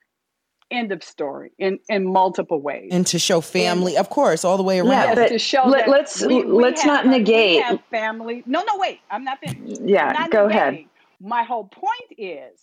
[0.69, 4.57] End of story in in multiple ways, and to show family, and, of course, all
[4.57, 4.91] the way around.
[4.91, 8.43] Yeah, but to show let, us we, we let's have, not negate family.
[8.47, 9.81] No, no, wait, I'm not finished.
[9.85, 10.51] Yeah, not go negating.
[10.51, 10.85] ahead.
[11.21, 12.59] My whole point is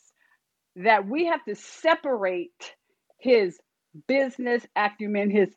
[0.77, 2.75] that we have to separate
[3.19, 3.59] his
[4.07, 5.49] business acumen, his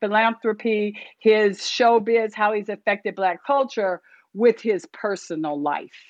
[0.00, 4.00] philanthropy, his showbiz, how he's affected Black culture
[4.34, 6.04] with his personal life.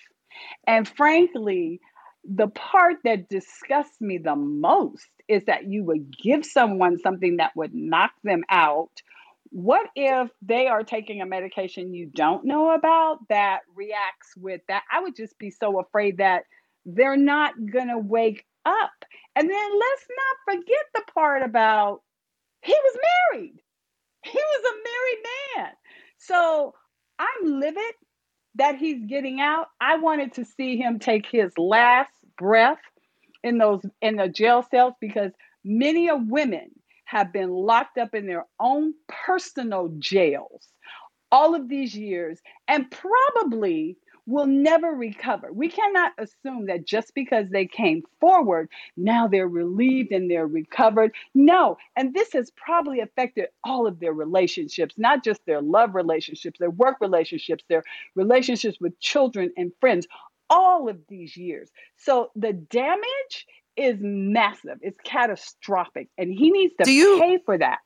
[0.67, 1.81] And frankly,
[2.25, 7.53] the part that disgusts me the most is that you would give someone something that
[7.57, 8.91] would knock them out.
[9.51, 14.83] What if they are taking a medication you don't know about that reacts with that?
[14.93, 16.45] I would just be so afraid that
[16.85, 18.91] they're not going to wake up.
[19.37, 22.03] And then let's not forget the part about
[22.63, 22.99] he was
[23.33, 23.61] married.
[24.25, 25.73] He was a married man.
[26.19, 26.75] So
[27.19, 27.95] I'm livid
[28.57, 29.69] that he's getting out.
[29.81, 32.81] I wanted to see him take his last breath
[33.45, 35.33] in those in the jail cells because
[35.65, 36.71] many of women
[37.09, 40.69] have been locked up in their own personal jails
[41.33, 45.51] all of these years and probably will never recover.
[45.51, 48.69] We cannot assume that just because they came forward,
[48.99, 51.13] now they're relieved and they're recovered.
[51.35, 51.79] No.
[51.97, 56.69] And this has probably affected all of their relationships, not just their love relationships, their
[56.69, 57.85] work relationships, their
[58.17, 60.07] relationships with children and friends,
[60.51, 61.71] all of these years.
[61.97, 63.47] So the damage
[63.79, 67.79] is massive, it's catastrophic, and he needs to you, pay for that.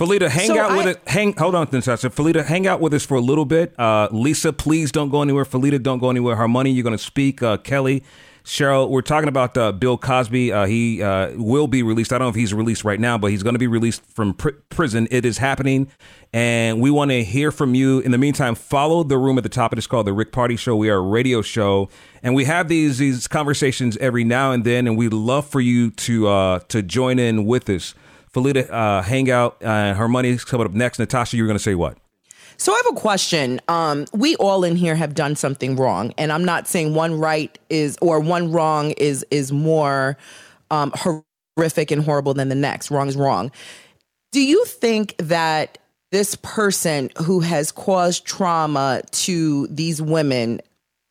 [0.00, 1.02] Felita, hang so out I, with it.
[1.06, 2.08] Hang, hold on, Natasha.
[2.08, 3.78] Felita, hang out with us for a little bit.
[3.78, 5.44] Uh, Lisa, please don't go anywhere.
[5.44, 6.36] Felita, don't go anywhere.
[6.36, 7.42] Harmony, you're going to speak.
[7.42, 8.02] Uh, Kelly,
[8.44, 10.52] Cheryl, we're talking about uh, Bill Cosby.
[10.52, 12.12] Uh, he uh, will be released.
[12.12, 14.34] I don't know if he's released right now, but he's going to be released from
[14.34, 15.06] pr- prison.
[15.10, 15.88] It is happening,
[16.32, 18.00] and we want to hear from you.
[18.00, 19.72] In the meantime, follow the room at the top.
[19.72, 20.74] It is called the Rick Party Show.
[20.76, 21.88] We are a radio show,
[22.22, 25.90] and we have these these conversations every now and then, and we'd love for you
[25.92, 27.94] to uh, to join in with us.
[28.32, 29.62] Felita uh, Hangout.
[29.62, 30.98] Uh, Harmony's coming up next.
[30.98, 31.98] Natasha, you were going to say what?
[32.60, 33.58] So I have a question.
[33.68, 37.58] Um, we all in here have done something wrong, and I'm not saying one right
[37.70, 40.18] is or one wrong is is more
[40.70, 42.90] um, horrific and horrible than the next.
[42.90, 43.50] Wrong is wrong.
[44.30, 45.78] Do you think that
[46.12, 50.60] this person who has caused trauma to these women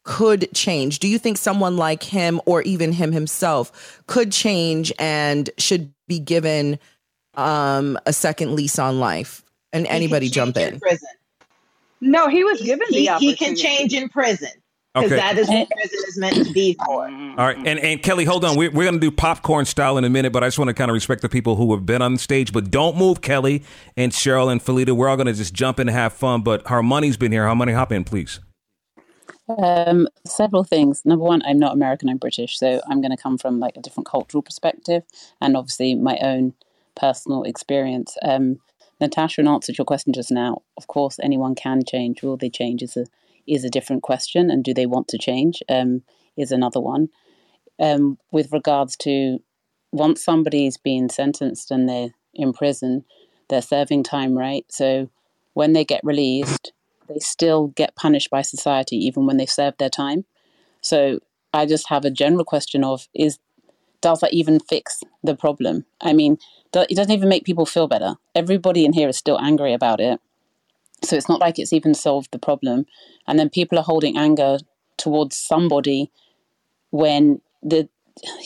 [0.03, 0.99] could change?
[0.99, 6.19] Do you think someone like him or even him himself could change and should be
[6.19, 6.77] given
[7.33, 9.43] um, a second lease on life.
[9.71, 10.73] And he anybody jump in.
[10.73, 10.79] in.
[10.79, 11.09] prison.
[12.01, 13.35] No, he was given he, the opportunity.
[13.35, 14.49] He can change in prison.
[14.95, 15.21] Because okay.
[15.21, 17.03] that is what prison is meant to be for.
[17.03, 17.57] All right.
[17.57, 18.57] And, and Kelly, hold on.
[18.57, 20.73] We're, we're going to do popcorn style in a minute, but I just want to
[20.73, 22.51] kind of respect the people who have been on stage.
[22.51, 23.63] But don't move, Kelly
[23.95, 24.95] and Cheryl and Felita.
[24.95, 26.41] We're all going to just jump in and have fun.
[26.41, 27.45] But Harmony's been here.
[27.45, 28.39] Harmony, hop in, please.
[29.59, 31.03] Um, several things.
[31.05, 32.57] Number one, I'm not American, I'm British.
[32.57, 35.03] So I'm going to come from like a different cultural perspective
[35.39, 36.53] and obviously my own
[36.95, 38.17] personal experience.
[38.23, 38.59] Um,
[38.99, 40.61] Natasha answered your question just now.
[40.77, 42.21] Of course, anyone can change.
[42.21, 43.05] Will they change is a
[43.47, 46.03] is a different question, and do they want to change um,
[46.37, 47.09] is another one.
[47.79, 49.39] Um, with regards to
[49.91, 53.05] once somebody's been sentenced and they're in prison,
[53.49, 54.65] they're serving time, right?
[54.69, 55.09] So
[55.53, 56.73] when they get released,
[57.07, 60.25] they still get punished by society even when they've served their time.
[60.81, 61.19] So
[61.53, 63.39] I just have a general question of is
[64.01, 65.85] does that even fix the problem?
[66.01, 66.37] I mean,
[66.73, 68.15] it doesn't even make people feel better.
[68.35, 70.19] Everybody in here is still angry about it.
[71.03, 72.85] So it's not like it's even solved the problem.
[73.27, 74.57] And then people are holding anger
[74.97, 76.11] towards somebody
[76.91, 77.89] when the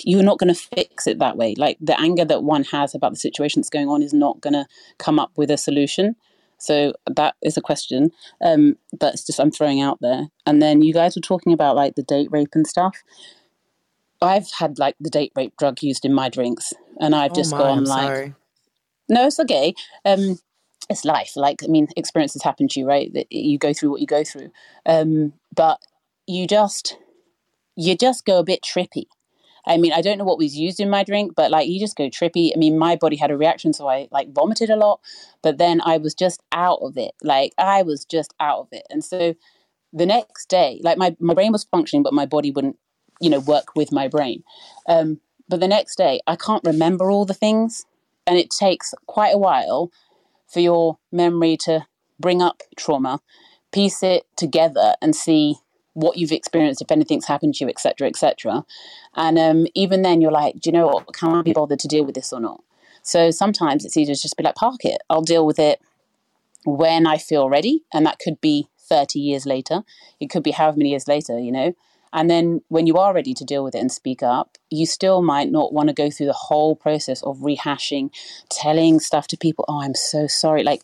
[0.04, 1.56] you're not going to fix it that way.
[1.58, 4.54] Like the anger that one has about the situation that's going on is not going
[4.54, 4.68] to
[5.00, 6.16] come up with a solution.
[6.60, 10.28] So that is a question um, that's just I'm throwing out there.
[10.46, 13.04] And then you guys were talking about like the date rape and stuff.
[14.24, 17.58] I've had like the date rape drug used in my drinks and I've just oh
[17.58, 18.36] my, gone I'm like, sorry.
[19.10, 19.74] no, it's okay.
[20.06, 20.40] Um,
[20.90, 21.34] it's life.
[21.36, 23.14] Like, I mean, experiences happen to you, right?
[23.14, 24.52] That you go through what you go through.
[24.86, 25.80] Um, but
[26.28, 26.98] you just,
[27.76, 29.06] you just go a bit trippy.
[29.66, 31.96] I mean, I don't know what was used in my drink, but like you just
[31.96, 32.52] go trippy.
[32.54, 35.00] I mean, my body had a reaction, so I like vomited a lot,
[35.42, 37.14] but then I was just out of it.
[37.24, 38.86] Like I was just out of it.
[38.90, 39.36] And so
[39.94, 42.78] the next day, like my, my brain was functioning, but my body wouldn't,
[43.20, 44.44] you know, work with my brain.
[44.88, 47.86] Um, but the next day, I can't remember all the things.
[48.26, 49.92] And it takes quite a while
[50.48, 51.86] for your memory to
[52.20, 53.20] bring up trauma,
[53.72, 55.56] piece it together, and see
[55.94, 58.66] what you've experienced, if anything's happened to you, etc., etc.
[59.16, 61.14] And um, even then, you're like, do you know what?
[61.14, 62.64] Can I be bothered to deal with this or not?
[63.02, 65.02] So sometimes it's easier to just be like, park it.
[65.10, 65.82] I'll deal with it
[66.66, 69.84] when I feel ready, and that could be 30 years later.
[70.20, 71.74] It could be however many years later, you know.
[72.14, 75.24] And then when you are ready to deal with it and speak up, you still
[75.24, 78.12] might not want to go through the whole process of rehashing,
[78.50, 80.64] telling stuff to people, oh, I'm so sorry.
[80.64, 80.84] Like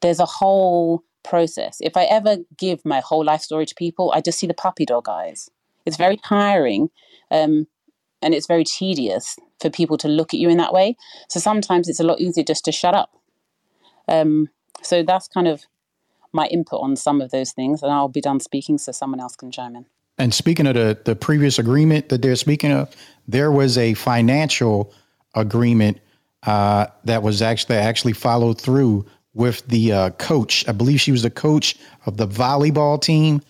[0.00, 1.78] there's a whole process.
[1.80, 4.86] If I ever give my whole life story to people, I just see the puppy
[4.86, 5.50] dog eyes.
[5.84, 6.90] It's very tiring
[7.30, 7.66] um,
[8.22, 10.96] and it's very tedious for people to look at you in that way.
[11.28, 13.10] So sometimes it's a lot easier just to shut up.
[14.06, 14.48] Um,
[14.82, 15.64] so that's kind of
[16.32, 19.34] my input on some of those things, and I'll be done speaking so someone else
[19.34, 19.86] can chime in.
[20.18, 22.94] And speaking of the, the previous agreement that they're speaking of,
[23.26, 24.92] there was a financial
[25.34, 26.00] agreement
[26.44, 30.66] uh, that was actually actually followed through with the uh, coach.
[30.68, 33.42] I believe she was the coach of the volleyball team,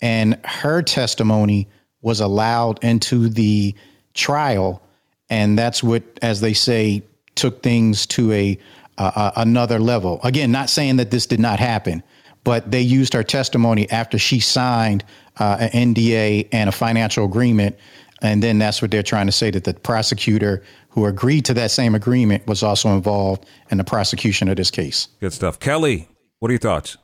[0.00, 1.68] and her testimony
[2.02, 3.74] was allowed into the
[4.14, 4.82] trial,
[5.28, 7.02] and that's what, as they say,
[7.34, 8.58] took things to a
[8.98, 10.20] uh, another level.
[10.24, 12.02] Again, not saying that this did not happen,
[12.44, 15.04] but they used her testimony after she signed
[15.38, 17.76] uh, an NDA and a financial agreement.
[18.22, 21.70] And then that's what they're trying to say that the prosecutor who agreed to that
[21.70, 25.08] same agreement was also involved in the prosecution of this case.
[25.20, 25.60] Good stuff.
[25.60, 26.08] Kelly,
[26.38, 26.96] what are your thoughts?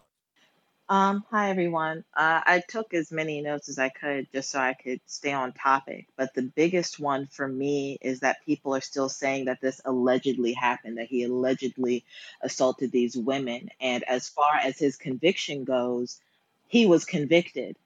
[0.88, 2.04] Um, hi everyone.
[2.14, 5.52] Uh, I took as many notes as I could just so I could stay on
[5.52, 6.06] topic.
[6.16, 10.52] But the biggest one for me is that people are still saying that this allegedly
[10.52, 12.04] happened, that he allegedly
[12.42, 13.70] assaulted these women.
[13.80, 16.20] And as far as his conviction goes,
[16.68, 17.76] he was convicted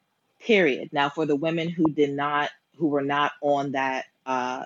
[0.47, 0.91] period.
[0.93, 4.65] Now, for the women who did not, who were not on that uh,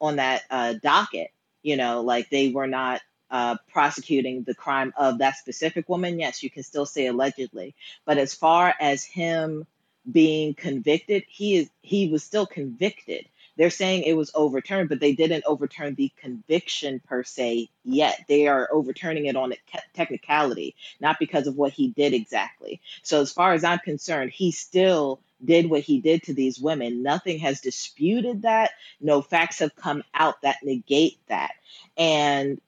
[0.00, 1.30] on that uh, docket,
[1.62, 3.00] you know, like they were not
[3.30, 6.18] uh, prosecuting the crime of that specific woman.
[6.18, 7.74] Yes, you can still say allegedly,
[8.06, 9.66] but as far as him
[10.10, 13.26] being convicted, he is he was still convicted.
[13.58, 18.24] They're saying it was overturned, but they didn't overturn the conviction per se yet.
[18.28, 19.56] They are overturning it on a
[19.94, 22.80] technicality, not because of what he did exactly.
[23.02, 27.02] So, as far as I'm concerned, he still did what he did to these women.
[27.02, 28.70] Nothing has disputed that.
[29.00, 31.52] No facts have come out that negate that.
[31.96, 32.60] And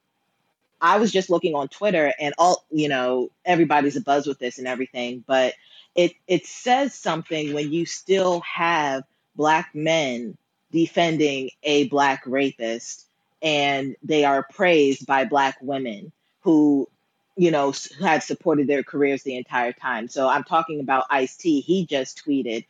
[0.81, 4.59] I was just looking on Twitter and all, you know, everybody's a buzz with this
[4.59, 5.55] and everything, but
[5.95, 9.05] it it says something when you still have
[9.37, 10.37] black men
[10.73, 13.07] defending a black rapist
[13.43, 16.13] and they are praised by black women
[16.43, 16.89] who
[17.37, 20.09] you know had supported their careers the entire time.
[20.09, 21.61] So i'm talking about ice t.
[21.61, 22.67] He just tweeted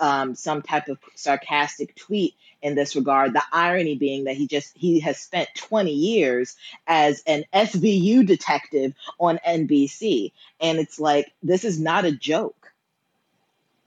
[0.00, 3.34] um, some type of sarcastic tweet in this regard.
[3.34, 8.94] The irony being that he just he has spent 20 years as an svu detective
[9.18, 12.65] on nbc and it's like this is not a joke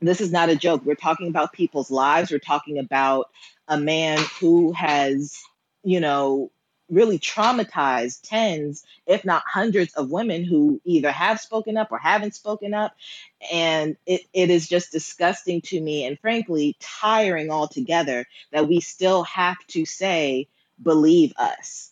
[0.02, 0.86] this is not a joke.
[0.86, 2.32] We're talking about people's lives.
[2.32, 3.30] We're talking about
[3.68, 5.38] a man who has,
[5.84, 6.52] you know,
[6.90, 12.36] really traumatized tens, if not hundreds of women who either have spoken up or haven't
[12.36, 12.96] spoken up.
[13.52, 19.24] And it, it is just disgusting to me and frankly tiring altogether that we still
[19.24, 20.48] have to say,
[20.82, 21.92] believe us.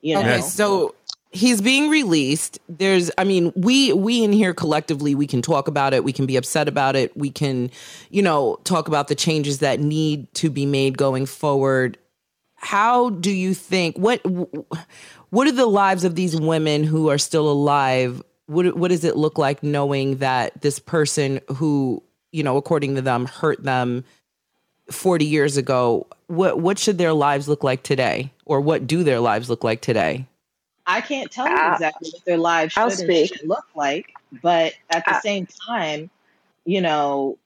[0.00, 0.20] You know?
[0.22, 0.96] Okay, so
[1.32, 2.60] he's being released.
[2.68, 6.04] There's i mean we we in here collectively we can talk about it.
[6.04, 7.16] We can be upset about it.
[7.16, 7.70] We can
[8.10, 11.98] you know talk about the changes that need to be made going forward.
[12.56, 14.20] How do you think what
[15.30, 18.22] what are the lives of these women who are still alive?
[18.46, 23.02] What what does it look like knowing that this person who you know according to
[23.02, 24.04] them hurt them
[24.90, 28.32] 40 years ago what what should their lives look like today?
[28.44, 30.26] Or what do their lives look like today
[30.92, 32.92] I can't tell you exactly what their lives should
[33.26, 36.10] should look like, but at the same time,
[36.66, 37.38] you know,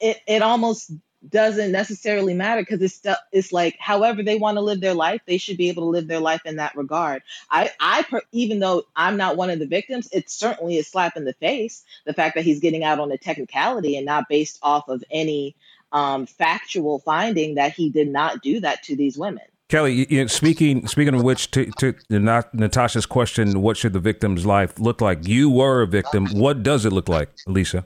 [0.00, 0.90] it it almost
[1.28, 3.02] doesn't necessarily matter because it's
[3.32, 6.08] it's like however they want to live their life, they should be able to live
[6.08, 7.22] their life in that regard.
[7.50, 11.16] I I per, even though I'm not one of the victims, it certainly is slap
[11.16, 14.58] in the face the fact that he's getting out on a technicality and not based
[14.62, 15.56] off of any
[15.92, 19.44] um, factual finding that he did not do that to these women.
[19.68, 24.46] Kelly, you know, speaking speaking of which, to, to Natasha's question, what should the victim's
[24.46, 25.26] life look like?
[25.26, 26.26] You were a victim.
[26.26, 27.84] What does it look like, Lisa?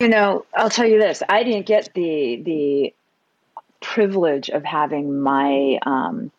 [0.00, 2.94] You know, I'll tell you this: I didn't get the the
[3.80, 6.30] privilege of having my um,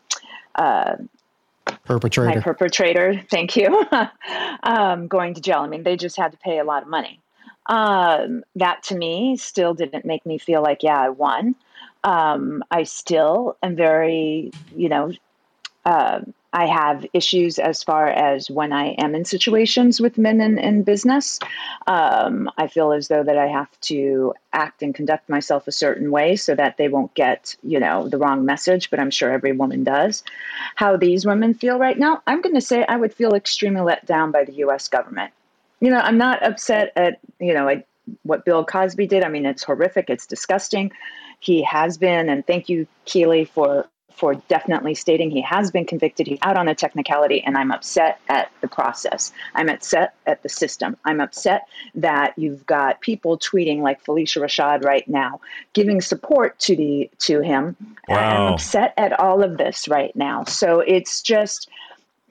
[0.54, 0.98] uh,
[1.84, 2.36] perpetrator.
[2.36, 3.84] My perpetrator, thank you,
[4.64, 5.60] um, going to jail.
[5.60, 7.20] I mean, they just had to pay a lot of money.
[7.66, 11.56] Um, that to me still didn't make me feel like, yeah, I won.
[12.04, 15.12] Um, I still am very, you know,
[15.86, 16.22] uh,
[16.54, 20.84] I have issues as far as when I am in situations with men in, in
[20.84, 21.40] business.
[21.88, 26.10] Um, I feel as though that I have to act and conduct myself a certain
[26.10, 28.90] way so that they won't get, you know, the wrong message.
[28.90, 30.24] But I'm sure every woman does.
[30.76, 34.06] How these women feel right now, I'm going to say I would feel extremely let
[34.06, 34.88] down by the U.S.
[34.88, 35.32] government.
[35.80, 37.86] You know, I'm not upset at, you know, at
[38.24, 39.24] what Bill Cosby did.
[39.24, 40.10] I mean, it's horrific.
[40.10, 40.92] It's disgusting.
[41.40, 46.26] He has been, and thank you, Keely, for for definitely stating he has been convicted.
[46.26, 49.32] He's out on a technicality, and I'm upset at the process.
[49.54, 50.98] I'm upset at the system.
[51.06, 55.40] I'm upset that you've got people tweeting like Phylicia Rashad right now,
[55.74, 57.78] giving support to the to him.
[58.08, 58.18] Wow.
[58.18, 60.46] I'm upset at all of this right now.
[60.46, 61.70] So it's just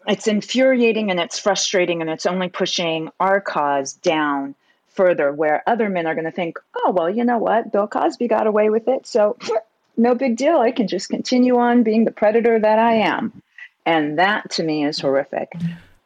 [0.09, 4.57] it's infuriating and it's frustrating and it's only pushing our cause down
[4.97, 7.72] further where other men are going to think, oh, well, you know what?
[7.72, 9.07] Bill Cosby got away with it.
[9.07, 9.36] So
[9.97, 10.59] no big deal.
[10.59, 13.42] I can just continue on being the predator that I am.
[13.84, 15.53] And that to me is horrific.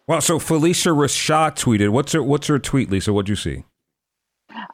[0.07, 1.91] Well, so Phylicia Rashad tweeted.
[1.91, 3.13] What's her What's her tweet, Lisa?
[3.13, 3.65] What'd you see?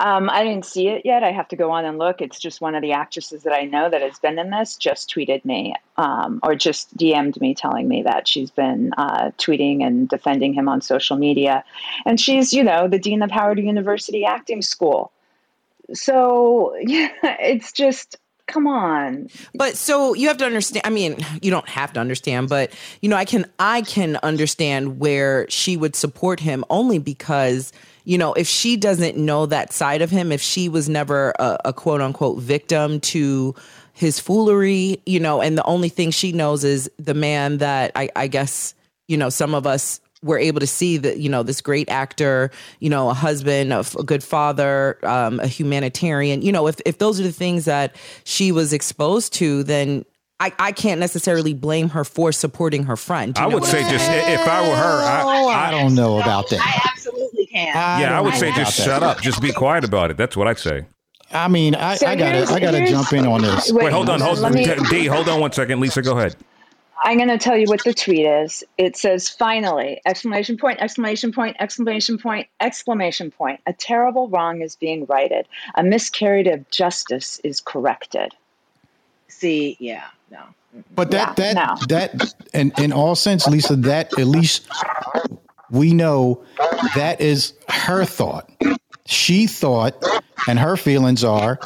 [0.01, 1.23] Um, I didn't see it yet.
[1.23, 2.21] I have to go on and look.
[2.21, 5.13] It's just one of the actresses that I know that has been in this just
[5.13, 10.09] tweeted me um, or just DM'd me telling me that she's been uh, tweeting and
[10.09, 11.65] defending him on social media.
[12.05, 15.13] And she's, you know, the dean of Howard University Acting School.
[15.93, 18.17] So, yeah, it's just
[18.47, 19.29] come on.
[19.55, 23.09] But so you have to understand i mean you don't have to understand but you
[23.09, 27.73] know i can i can understand where she would support him only because
[28.05, 31.59] you know if she doesn't know that side of him if she was never a,
[31.67, 33.55] a quote unquote victim to
[33.93, 38.09] his foolery you know and the only thing she knows is the man that i,
[38.15, 38.75] I guess
[39.09, 42.51] you know some of us we're able to see that you know this great actor
[42.81, 46.99] you know a husband a, a good father um, a humanitarian you know if, if
[46.99, 50.05] those are the things that she was exposed to then
[50.39, 53.39] I, I can't necessarily blame her for supporting her friend.
[53.39, 56.61] I would say just if I were her, I, I don't know about that.
[56.61, 57.75] I absolutely can.
[57.75, 58.85] I yeah, I don't would say about just that.
[58.85, 60.19] shut up, just be quiet about it.
[60.19, 60.85] That's what I'd say.
[61.33, 63.73] I mean, I, So I gotta, here's- I gotta jump in on this.
[63.73, 65.07] Wait, hold on, hold Let on, me- D.
[65.07, 66.03] Hold on one second, Lisa.
[66.03, 66.37] Go ahead.
[67.05, 68.65] I'm going to tell you what the tweet is.
[68.79, 73.61] It says, finally, exclamation point, exclamation point, exclamation point, exclamation point.
[73.67, 75.47] A terrible wrong is being righted.
[75.75, 78.35] A miscarriage of justice is corrected.
[79.29, 80.41] See, yeah, no.
[80.95, 81.87] But that Yeah, that no.
[81.89, 84.67] that and in all sense, Lisa, that at least
[85.71, 86.43] we know
[86.95, 88.51] that is her thought.
[89.07, 90.03] She thought,
[90.49, 91.59] and her feelings are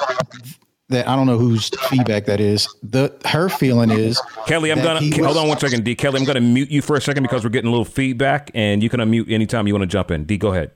[0.90, 2.68] that I don't know whose feedback that is.
[2.82, 5.94] The her feeling is Kelly, I'm gonna hold was- on one second, D.
[5.94, 8.82] Kelly, I'm gonna mute you for a second because we're getting a little feedback, and
[8.82, 10.24] you can unmute anytime you want to jump in.
[10.24, 10.70] D, go ahead.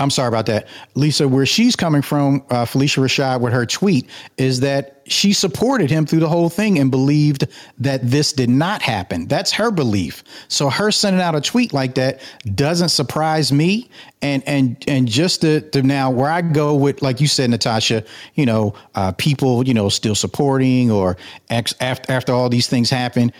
[0.00, 1.28] I'm sorry about that, Lisa.
[1.28, 4.08] Where she's coming from, uh, Phylicia Rashad, with her tweet
[4.38, 7.46] is that she supported him through the whole thing and believed
[7.78, 9.26] that this did not happen.
[9.26, 10.24] That's her belief.
[10.48, 12.20] So her sending out a tweet like that
[12.54, 13.90] doesn't surprise me.
[14.22, 18.04] And and and just to, to now where I go with, like you said, Natasha,
[18.34, 21.16] you know, uh, people, you know, still supporting or
[21.50, 23.32] ex, after after all these things happen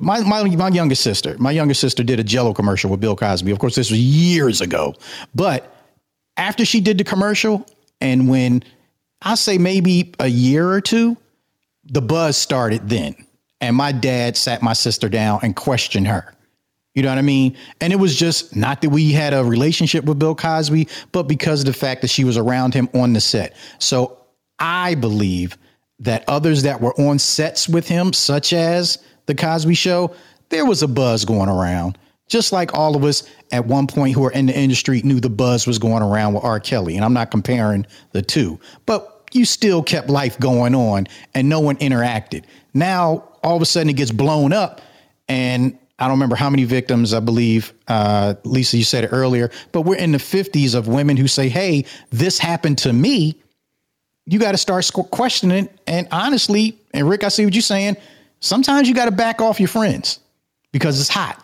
[0.00, 3.50] my, my my youngest sister, my youngest sister did a Jello commercial with Bill Cosby.
[3.50, 4.94] Of course, this was years ago,
[5.34, 5.74] but
[6.36, 7.66] after she did the commercial,
[8.00, 8.62] and when
[9.22, 11.16] I say maybe a year or two,
[11.84, 13.14] the buzz started then,
[13.60, 16.34] and my dad sat my sister down and questioned her.
[16.94, 17.56] You know what I mean?
[17.80, 21.60] And it was just not that we had a relationship with Bill Cosby, but because
[21.60, 23.56] of the fact that she was around him on the set.
[23.80, 24.18] So
[24.60, 25.58] I believe
[25.98, 30.14] that others that were on sets with him, such as The Cosby Show,
[30.48, 31.98] there was a buzz going around.
[32.28, 35.28] Just like all of us at one point who are in the industry knew the
[35.28, 36.58] buzz was going around with R.
[36.58, 36.96] Kelly.
[36.96, 41.60] And I'm not comparing the two, but you still kept life going on and no
[41.60, 42.44] one interacted.
[42.72, 44.80] Now, all of a sudden it gets blown up
[45.28, 49.50] and I don't remember how many victims, I believe, uh, Lisa, you said it earlier,
[49.70, 53.40] but we're in the 50s of women who say, hey, this happened to me.
[54.26, 55.68] You got to start questioning.
[55.86, 57.96] And honestly, and Rick, I see what you're saying.
[58.44, 60.20] Sometimes you got to back off your friends
[60.70, 61.42] because it's hot.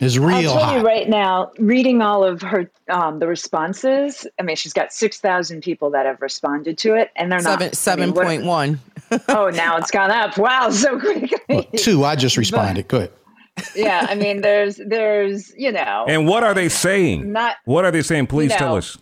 [0.00, 0.76] It's real I'll tell hot.
[0.78, 4.26] you right now, reading all of her um, the responses.
[4.38, 7.68] I mean, she's got six thousand people that have responded to it, and they're Seven
[7.68, 8.78] not seven point one.
[9.30, 10.36] oh, now it's gone up.
[10.36, 11.30] Wow, so quickly.
[11.48, 12.86] Well, two, I just responded.
[12.88, 13.10] Good.
[13.74, 17.32] yeah, I mean, there's there's you know, And what are they saying?
[17.32, 18.26] not What are they saying?
[18.26, 18.56] Please No.
[18.58, 18.98] tell us.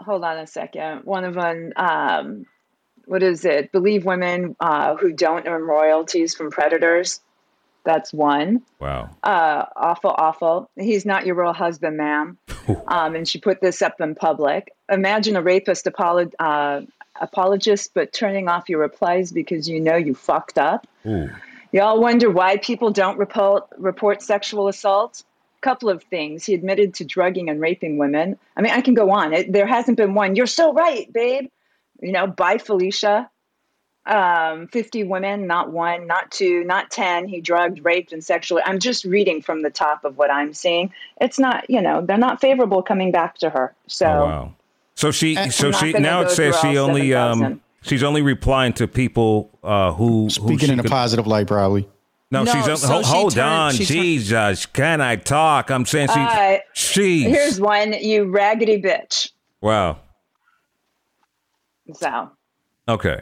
[0.00, 1.02] hold on a second.
[1.04, 2.44] One of them, um,
[3.08, 3.72] what is it?
[3.72, 7.20] Believe women uh, who don't earn royalties from predators.
[7.84, 8.62] That's one.
[8.78, 9.08] Wow.
[9.22, 10.70] Uh, awful, awful.
[10.76, 12.38] He's not your real husband, ma'am.
[12.86, 14.74] Um, and she put this up in public.
[14.90, 16.80] Imagine a rapist uh,
[17.18, 20.86] apologist, but turning off your replies because you know you fucked up.
[21.06, 21.30] Ooh.
[21.72, 25.22] Y'all wonder why people don't report, report sexual assault?
[25.62, 26.44] Couple of things.
[26.44, 28.38] He admitted to drugging and raping women.
[28.54, 29.32] I mean, I can go on.
[29.32, 30.36] It, there hasn't been one.
[30.36, 31.48] You're so right, babe.
[32.00, 33.28] You know, by Phylicia.
[34.06, 37.28] Um, 50 women, not one, not two, not 10.
[37.28, 38.62] He drugged, raped, and sexually.
[38.64, 40.94] I'm just reading from the top of what I'm seeing.
[41.20, 43.74] It's not, you know, they're not favorable coming back to her.
[43.86, 44.54] So, Oh, wow.
[44.94, 48.88] So she, so she now it says she all only, um, she's only replying to
[48.88, 51.86] people uh, who who Speaking she in a positive light, probably.
[52.30, 55.70] No, No, she's so hold, she hold turned- on, she turned- Jesus, can I talk?
[55.70, 59.30] I'm saying she, Uh, she's here's one, you raggedy bitch.
[59.60, 59.98] wow.
[61.94, 62.30] So,
[62.88, 63.20] Okay,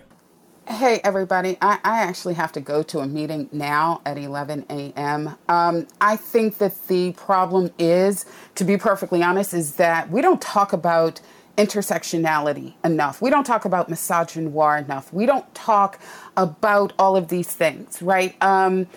[0.69, 1.57] Hey, everybody.
[1.62, 5.37] I, I actually have to go to a meeting now at 11 a.m.
[5.49, 10.43] Um, I think that the problem is, to be perfectly honest, is that we don't
[10.43, 11.21] talk about
[11.57, 13.23] intersectionality enough.
[13.23, 15.12] We don't talk about misogynoir enough.
[15.12, 16.01] We don't talk
[16.37, 18.35] about all of these things, right?
[18.43, 18.89] Um,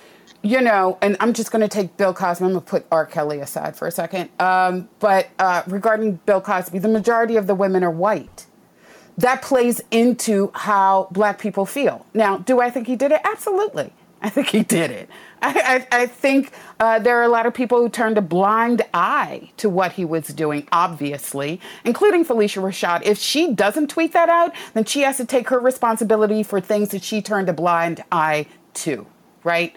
[0.42, 2.46] you know, and I'm just going to take Bill Cosby.
[2.46, 3.06] I'm going to put R.
[3.06, 4.32] Kelly aside for a second.
[4.40, 8.48] Um, but uh, regarding Bill Cosby, the majority of the women are white
[9.20, 12.06] that plays into how black people feel.
[12.14, 13.22] Now, do I think he did it?
[13.24, 13.92] Absolutely.
[14.22, 15.10] I think he did it.
[15.42, 18.82] I, I, I think uh, there are a lot of people who turned a blind
[18.94, 23.04] eye to what he was doing, obviously, including Phylicia Rashad.
[23.04, 26.90] If she doesn't tweet that out, then she has to take her responsibility for things
[26.90, 29.06] that she turned a blind eye to,
[29.44, 29.74] right?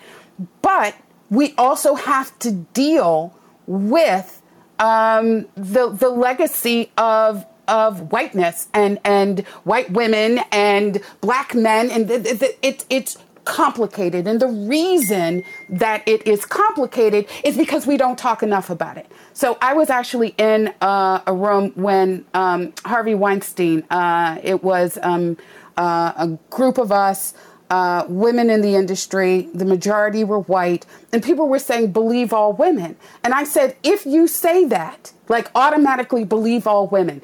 [0.61, 0.97] But
[1.31, 3.37] we also have to deal
[3.67, 4.43] with
[4.79, 11.91] um, the the legacy of of whiteness and and white women and black men.
[11.91, 14.29] And th- th- th- it it's complicated.
[14.29, 19.07] And the reason that it is complicated is because we don't talk enough about it.
[19.33, 24.99] So i was actually in uh, a room when um, harvey weinstein uh, it was
[25.03, 25.39] um,
[25.77, 27.35] uh, a group of us
[27.73, 32.53] uh, women in the industry, the majority were white, and people were saying, believe all
[32.53, 32.95] women.
[33.25, 37.23] And I said, if you say that, like automatically believe all women,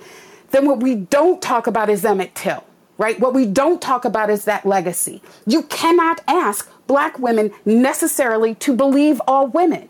[0.51, 2.65] then what we don't talk about is Emmett Till,
[2.97, 3.19] right?
[3.21, 5.23] What we don't talk about is that legacy.
[5.47, 9.89] You cannot ask black women necessarily to believe all women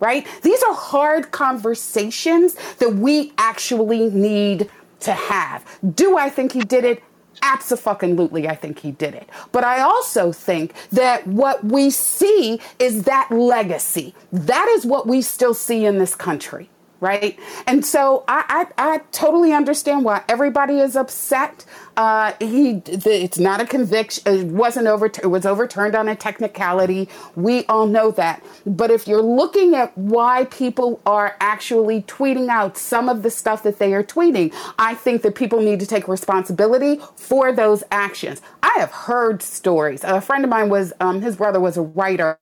[0.00, 0.26] right?
[0.42, 5.64] These are hard conversations that we actually need to have.
[5.94, 7.02] Do I think he did it?
[7.42, 9.28] Absolutely, I think he did it.
[9.52, 14.14] But I also think that what we see is that legacy.
[14.32, 16.68] That is what we still see in this country.
[16.98, 17.38] Right.
[17.66, 21.66] And so I, I, I totally understand why everybody is upset.
[21.94, 24.22] Uh, he, it's not a conviction.
[24.26, 25.06] It wasn't over.
[25.06, 27.08] It was overturned on a technicality.
[27.34, 28.42] We all know that.
[28.64, 33.62] But if you're looking at why people are actually tweeting out some of the stuff
[33.64, 38.40] that they are tweeting, I think that people need to take responsibility for those actions.
[38.62, 40.02] I have heard stories.
[40.02, 42.38] A friend of mine was, um, his brother was a writer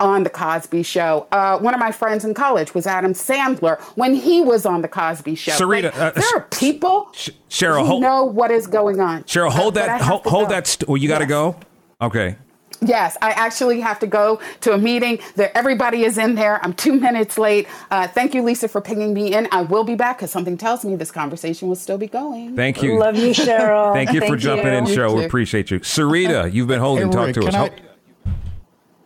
[0.00, 1.26] on the Cosby Show.
[1.30, 4.88] Uh, one of my friends in college was Adam Sandler when he was on the
[4.88, 5.52] Cosby Show.
[5.52, 7.08] Sarita, Like, uh, there are people
[7.48, 9.22] Cheryl, who hold, know what is going on.
[9.24, 10.66] Cheryl, hold But- but that, have hold, hold that.
[10.66, 11.28] St- well, you got to Yes.
[11.30, 11.56] go.
[12.02, 12.36] Okay.
[12.82, 15.18] Yes, I actually have to go to a meeting.
[15.36, 16.58] There, everybody is in there.
[16.64, 17.68] I'm two minutes late.
[17.90, 19.48] Uh, thank you, Lisa, for pinging me in.
[19.52, 22.56] I will be back because something tells me this conversation will still be going.
[22.56, 22.98] Thank you.
[22.98, 23.92] love you, Cheryl.
[23.94, 25.14] Thank you for jumping in, Cheryl.
[25.14, 25.80] We appreciate you.
[25.80, 27.08] Sarita, you've been holding.
[27.08, 27.54] Hey, Talk Rick, to us.
[27.54, 27.70] I- Ho- S-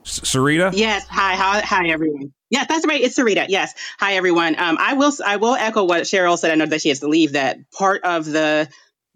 [0.04, 0.72] Sarita?
[0.74, 1.06] Yes.
[1.08, 1.34] Hi.
[1.34, 1.60] Hi.
[1.60, 2.32] Hi, everyone.
[2.50, 3.00] Yes, that's right.
[3.00, 3.46] It's Sarita.
[3.48, 3.74] Yes.
[3.98, 4.58] Hi, everyone.
[4.58, 5.12] Um, I will.
[5.24, 6.50] I will echo what Cheryl said.
[6.50, 7.32] I know that she has to leave.
[7.32, 8.68] That part of the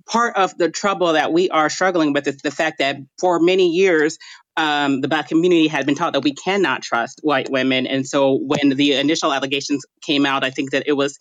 [0.06, 3.68] part of the trouble that we are struggling with is the fact that for many
[3.68, 4.18] years,
[4.56, 8.34] um, the black community had been taught that we cannot trust white women, and so
[8.34, 11.18] when the initial allegations came out, I think that it was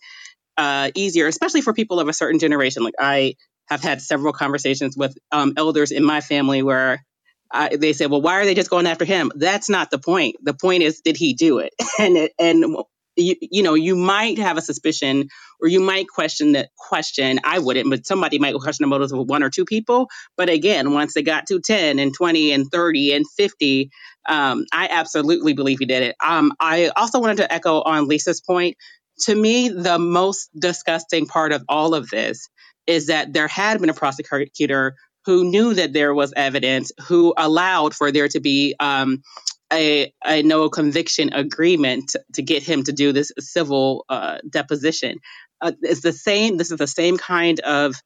[0.56, 2.82] uh, easier, especially for people of a certain generation.
[2.82, 3.34] Like I
[3.68, 7.04] have had several conversations with um, elders in my family where
[7.50, 10.36] I, they said, "Well, why are they just going after him?" That's not the point.
[10.42, 11.74] The point is, did he do it?
[11.98, 12.76] And it, and
[13.18, 15.28] you, you know you might have a suspicion
[15.60, 19.28] or you might question that question i wouldn't but somebody might question the motives of
[19.28, 23.12] one or two people but again once they got to 10 and 20 and 30
[23.12, 23.90] and 50
[24.28, 28.40] um, i absolutely believe he did it um, i also wanted to echo on lisa's
[28.40, 28.76] point
[29.20, 32.48] to me the most disgusting part of all of this
[32.86, 34.94] is that there had been a prosecutor
[35.28, 39.22] who knew that there was evidence who allowed for there to be um,
[39.70, 45.18] a, a no conviction agreement to get him to do this civil uh, deposition.
[45.60, 46.56] Uh, it's the same.
[46.56, 47.96] This is the same kind of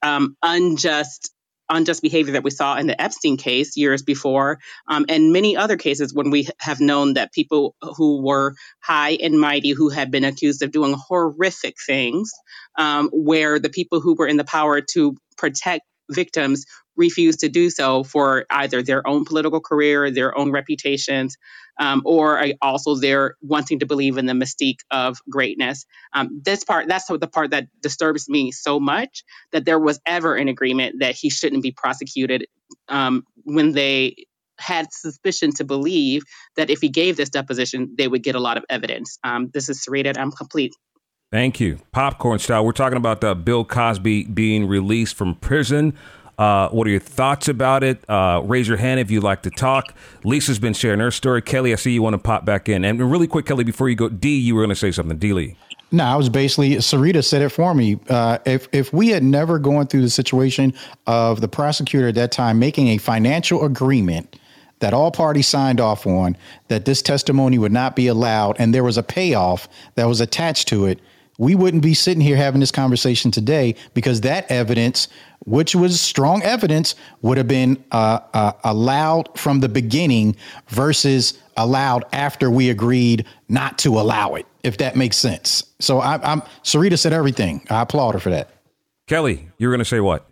[0.00, 1.30] um, unjust
[1.68, 4.58] unjust behavior that we saw in the Epstein case years before,
[4.88, 9.38] um, and many other cases when we have known that people who were high and
[9.38, 12.32] mighty, who had been accused of doing horrific things,
[12.78, 16.64] um, where the people who were in the power to protect victims
[16.96, 21.36] refuse to do so for either their own political career, their own reputations,
[21.80, 25.86] um, or also their wanting to believe in the mystique of greatness.
[26.12, 30.36] Um, this part, that's the part that disturbs me so much that there was ever
[30.36, 32.46] an agreement that he shouldn't be prosecuted
[32.88, 34.26] um, when they
[34.58, 36.22] had suspicion to believe
[36.56, 39.18] that if he gave this deposition, they would get a lot of evidence.
[39.24, 40.16] Um, this is Sarita.
[40.16, 40.74] I'm complete.
[41.34, 41.80] Thank you.
[41.90, 42.64] Popcorn style.
[42.64, 45.98] We're talking about uh, Bill Cosby being released from prison.
[46.38, 48.08] Uh, what are your thoughts about it?
[48.08, 49.96] Uh, raise your hand if you'd like to talk.
[50.22, 51.42] Lisa's been sharing her story.
[51.42, 52.84] Kelly, I see you want to pop back in.
[52.84, 55.18] And really quick, Kelly, before you go, D, you were going to say something.
[55.18, 55.56] D Lee.
[55.90, 57.98] No, I was basically Sarita said it for me.
[58.08, 60.72] Uh, if if we had never gone through the situation
[61.08, 64.38] of the prosecutor at that time making a financial agreement
[64.78, 66.36] that all parties signed off on,
[66.68, 70.68] that this testimony would not be allowed, and there was a payoff that was attached
[70.68, 71.00] to it,
[71.38, 75.08] we wouldn't be sitting here having this conversation today because that evidence,
[75.46, 80.36] which was strong evidence, would have been uh, uh, allowed from the beginning
[80.68, 85.64] versus allowed after we agreed not to allow it, if that makes sense.
[85.80, 87.66] So I, I'm Sarita said everything.
[87.70, 88.50] I applaud her for that.
[89.06, 90.28] Kelly, you were going to say what?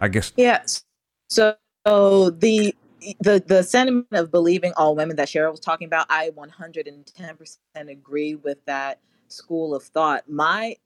[0.00, 0.32] I guess.
[0.36, 0.84] Yes.
[1.28, 1.56] So
[2.30, 2.74] the
[3.20, 8.34] the the sentiment of believing all women that Cheryl was talking about, I 110% agree
[8.34, 10.28] with that school of thought.
[10.28, 10.76] My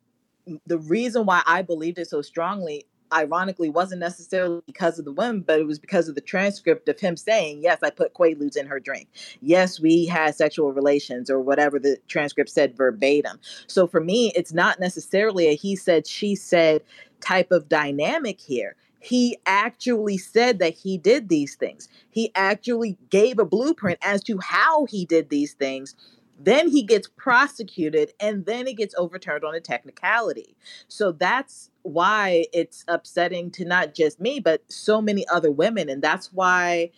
[0.66, 5.42] the reason why I believed it so strongly, ironically, wasn't necessarily because of the women,
[5.42, 8.66] but it was because of the transcript of him saying, "Yes, I put Quaaludes in
[8.66, 9.08] her drink.
[9.40, 14.52] Yes, we had sexual relations, or whatever the transcript said verbatim." So for me, it's
[14.52, 16.82] not necessarily a he said, she said
[17.20, 21.88] type of dynamic here he actually said that he did these things.
[22.10, 25.96] He actually gave a blueprint as to how he did these things.
[26.38, 30.56] Then he gets prosecuted and then it gets overturned on a technicality.
[30.86, 35.88] So that's why it's upsetting to not just me, but so many other women.
[35.88, 36.90] And that's why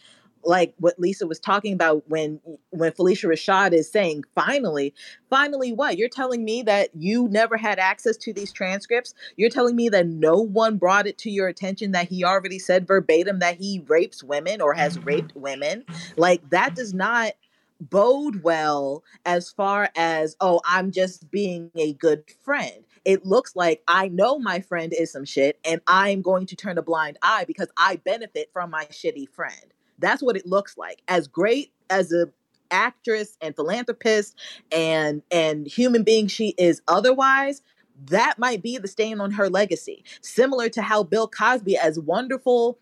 [0.47, 2.41] like what Lisa was talking about when
[2.71, 4.95] when Phylicia Rashad is saying finally
[5.31, 5.99] finally what?
[5.99, 9.15] You're telling me that you never had access to these transcripts?
[9.37, 12.87] You're telling me that no one brought it to your attention that he already said
[12.87, 15.07] verbatim that he rapes women or has mm-hmm.
[15.07, 15.85] raped women?
[16.17, 17.33] Like that does not
[17.81, 22.85] bode well as far as oh I'm just being a good friend.
[23.05, 26.79] It looks like I know my friend is some shit and I'm going to turn
[26.79, 29.75] a blind eye because I benefit from my shitty friend.
[30.05, 31.03] That's what it looks like.
[31.09, 32.29] As great as a
[32.71, 34.37] actress and philanthropist
[34.73, 37.63] and and human being she is otherwise,
[38.07, 40.05] that might be the stain on her legacy.
[40.21, 42.79] Similar to how Bill Cosby, as wonderful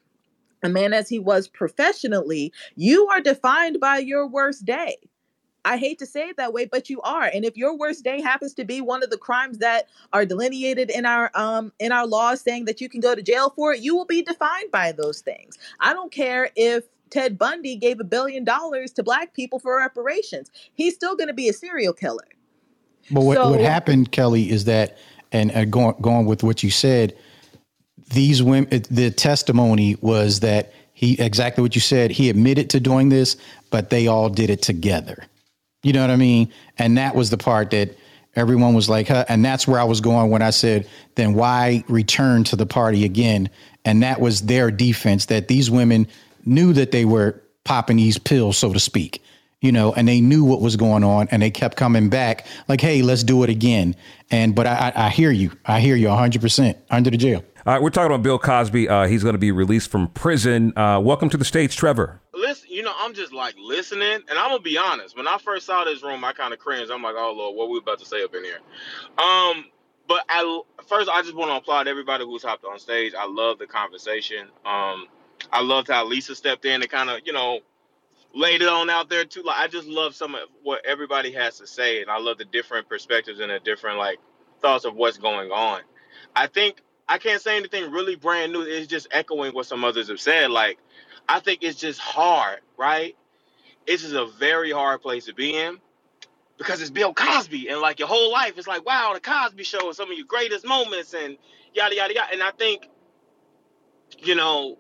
[0.63, 4.97] a man as he was professionally, you are defined by your worst day.
[5.65, 7.25] I hate to say it that way, but you are.
[7.25, 10.91] And if your worst day happens to be one of the crimes that are delineated
[10.91, 13.81] in our um in our laws saying that you can go to jail for it,
[13.81, 15.59] you will be defined by those things.
[15.81, 20.51] I don't care if Ted Bundy gave a billion dollars to black people for reparations.
[20.73, 22.27] He's still going to be a serial killer.
[23.11, 24.97] But what, so, what happened, Kelly, is that,
[25.31, 27.17] and uh, going going with what you said,
[28.13, 32.11] these women, the testimony was that he exactly what you said.
[32.11, 33.37] He admitted to doing this,
[33.71, 35.25] but they all did it together.
[35.83, 36.51] You know what I mean?
[36.79, 37.97] And that was the part that
[38.37, 39.25] everyone was like, huh?
[39.29, 43.05] and that's where I was going when I said, then why return to the party
[43.05, 43.51] again?
[43.85, 46.07] And that was their defense that these women
[46.45, 49.23] knew that they were popping these pills, so to speak,
[49.61, 52.81] you know, and they knew what was going on and they kept coming back like,
[52.81, 53.95] hey, let's do it again.
[54.31, 55.53] And, but I, I, I hear you.
[55.67, 57.45] I hear you 100% under the jail.
[57.65, 58.89] All right, we're talking about Bill Cosby.
[58.89, 60.77] Uh, he's going to be released from prison.
[60.77, 62.21] Uh, welcome to the stage, Trevor.
[62.35, 65.17] Listen, you know, I'm just like listening, and I'm gonna be honest.
[65.17, 66.91] When I first saw this room, I kind of cringed.
[66.91, 68.59] I'm like, oh lord, what we about to say up in here?
[69.17, 69.67] Um,
[70.09, 73.13] but I first, I just want to applaud everybody who's hopped on stage.
[73.17, 74.49] I love the conversation.
[74.65, 75.07] Um,
[75.53, 77.61] I loved how Lisa stepped in and kind of, you know,
[78.35, 79.43] laid it on out there too.
[79.45, 82.47] Like I just love some of what everybody has to say, and I love the
[82.47, 84.21] different perspectives and the different like
[84.63, 85.83] thoughts of what's going on.
[86.37, 88.63] I think I can't say anything really brand new.
[88.63, 90.53] It's just echoing what some others have said.
[90.53, 90.79] Like
[91.29, 93.17] I think it's just hard, right?
[93.87, 95.79] This is a very hard place to be in
[96.59, 99.91] because it's Bill Cosby, and like your whole life, it's like wow, the Cosby Show
[99.91, 101.39] is some of your greatest moments, and
[101.75, 102.29] yada yada yada.
[102.33, 102.89] And I think,
[104.21, 104.79] you know,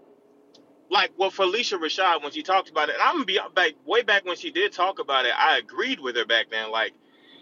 [0.92, 4.02] like well, Phylicia Rashad when she talked about it, and I'm gonna be back way
[4.02, 5.32] back when she did talk about it.
[5.36, 6.70] I agreed with her back then.
[6.70, 6.92] Like,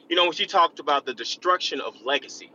[0.09, 2.53] you know, when she talked about the destruction of legacy,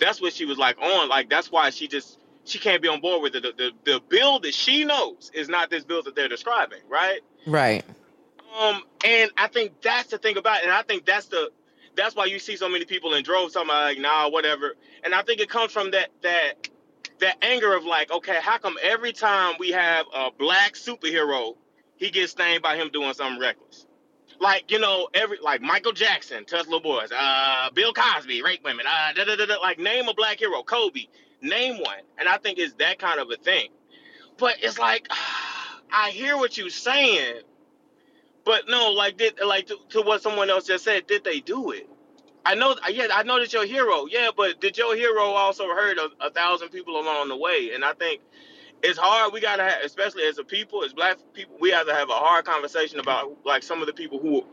[0.00, 1.08] that's what she was like on.
[1.08, 3.42] Like that's why she just she can't be on board with it.
[3.42, 3.52] The,
[3.84, 7.20] the the bill that she knows is not this bill that they're describing, right?
[7.46, 7.84] Right.
[8.58, 10.64] Um, and I think that's the thing about it.
[10.64, 11.50] And I think that's the
[11.94, 14.76] that's why you see so many people in droves talking about like, nah, whatever.
[15.04, 16.68] And I think it comes from that that
[17.22, 21.56] that anger of like, okay, how come every time we have a black superhero,
[21.96, 23.86] he gets stained by him doing something reckless?
[24.40, 29.12] Like, you know, every like Michael Jackson, Tesla boys, uh, Bill Cosby, rape women, uh,
[29.14, 31.06] da, da, da, da, like name a black hero, Kobe,
[31.40, 31.98] name one.
[32.18, 33.70] And I think it's that kind of a thing.
[34.38, 35.08] But it's like,
[35.92, 37.42] I hear what you're saying,
[38.44, 41.72] but no, like did like to, to what someone else just said, did they do
[41.72, 41.88] it?
[42.44, 45.98] I know, yeah, I know that your hero, yeah, but did your hero also hurt
[45.98, 47.72] a, a thousand people along the way?
[47.74, 48.20] And I think
[48.82, 49.32] it's hard.
[49.32, 52.14] We gotta, have, especially as a people, as black people, we have to have a
[52.14, 54.44] hard conversation about like some of the people who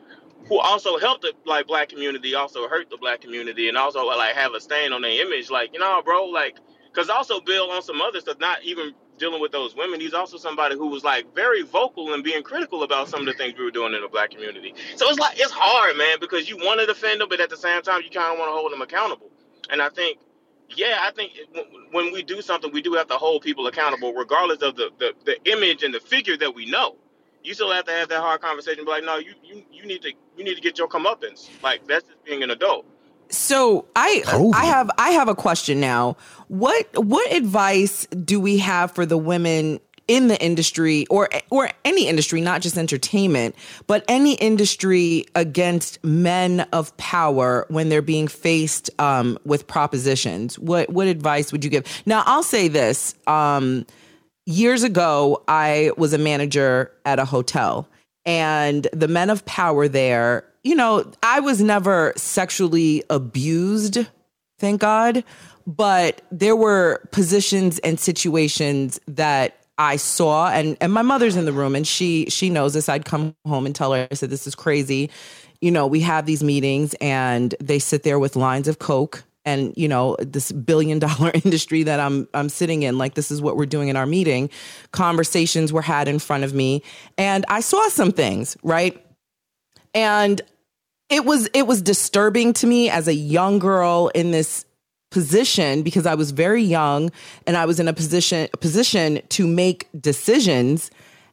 [0.48, 4.36] who also helped the like black community, also hurt the black community, and also like
[4.36, 5.50] have a stain on their image.
[5.50, 6.58] Like you know, bro, like
[6.94, 10.02] because also Bill on some other stuff, not even dealing with those women.
[10.02, 13.34] He's also somebody who was like very vocal and being critical about some of the
[13.34, 14.76] things we were doing in the black community.
[14.96, 17.58] So it's like it's hard, man, because you want to defend them, but at the
[17.58, 19.32] same time, you kind of want to hold them accountable.
[19.70, 20.20] And I think,
[20.70, 21.34] yeah, I think
[21.92, 25.14] when we do something, we do have to hold people accountable, regardless of the the,
[25.26, 26.98] the image and the figure that we know.
[27.44, 28.86] You still have to have that hard conversation.
[28.86, 31.50] Be like, no, you you, you need to you need to get your comeuppance.
[31.64, 32.86] Like that's just being an adult.
[33.30, 34.24] So I
[34.54, 36.18] I have I have a question now.
[36.48, 42.08] What what advice do we have for the women in the industry or or any
[42.08, 43.56] industry, not just entertainment,
[43.86, 50.58] but any industry against men of power when they're being faced um, with propositions?
[50.58, 51.86] What what advice would you give?
[52.06, 53.14] Now I'll say this.
[53.28, 53.86] Um,
[54.48, 57.88] years ago, I was a manager at a hotel,
[58.26, 64.00] and the men of power there you know, I was never sexually abused,
[64.58, 65.24] thank God,
[65.66, 71.54] but there were positions and situations that I saw and and my mother's in the
[71.54, 72.90] room and she she knows this.
[72.90, 75.10] I'd come home and tell her I said this is crazy.
[75.62, 79.74] You know, we have these meetings and they sit there with lines of coke and
[79.78, 83.56] you know this billion dollar industry that I'm I'm sitting in like this is what
[83.56, 84.50] we're doing in our meeting.
[84.92, 86.84] Conversations were had in front of me
[87.18, 89.02] and I saw some things, right?
[89.94, 90.42] And
[91.10, 94.66] it was it was disturbing to me as a young girl in this
[95.12, 97.12] position because I was very young
[97.48, 100.92] and I was in a position a position to make decisions.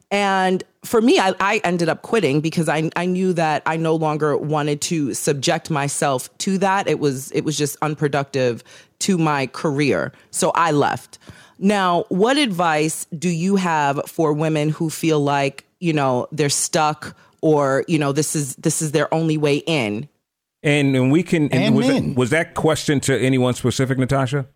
[0.09, 3.93] And for me, I, I ended up quitting because I, I knew that I no
[3.93, 6.87] longer wanted to subject myself to that.
[6.87, 8.63] It was it was just unproductive
[8.99, 10.11] to my career.
[10.31, 11.19] So I left.
[11.59, 17.15] Now, what advice do you have for women who feel like, you know, they're stuck
[17.41, 20.07] or you know this is this is their only way in.
[20.63, 24.47] And, and we can and, and was, that, was, that, question to anyone specific natasha?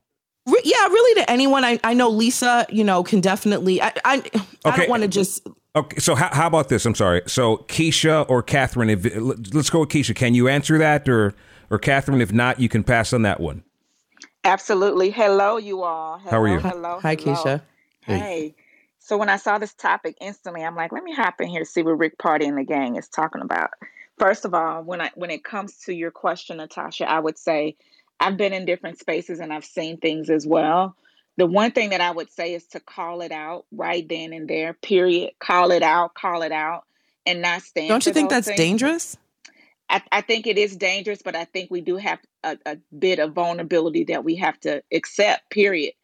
[0.48, 1.64] Re- yeah really to anyone.
[1.64, 4.42] I, I know lisa you know can definitely i i, okay.
[4.66, 6.86] I don't want to just okay so how, how about this?
[6.86, 7.22] I'm sorry.
[7.28, 9.06] So keisha or catherine if
[9.54, 10.16] let's go with keisha.
[10.16, 11.08] Can you answer that?
[11.08, 11.36] Or
[11.70, 13.64] or catherine if not you can pass on that one.
[14.44, 15.12] Absolutely.
[15.12, 16.18] Hello you all.
[16.18, 16.60] Hello, how are you?
[16.60, 17.36] Hello hi hello.
[17.36, 17.62] keisha
[18.02, 18.20] hey.
[18.20, 18.56] hey.
[19.12, 21.66] So when I saw this topic instantly, I'm like, let me hop in here to
[21.66, 23.72] see what Rick Party and the gang is talking about.
[24.18, 27.76] First of all, when I when it comes to your question, Natasha, I would say
[28.22, 30.96] I've been in different spaces and I've seen things as well.
[31.36, 34.48] The one thing that I would say is to call it out right then and
[34.48, 35.32] there, period.
[35.40, 36.86] Call it out, call it out,
[37.26, 37.90] and not stand.
[37.90, 38.58] Don't you think that's things.
[38.58, 39.18] dangerous?
[39.90, 43.20] I, I, think it is dangerous, but I think we do have a, a bit
[43.20, 45.96] of vulnerability that we have to accept, period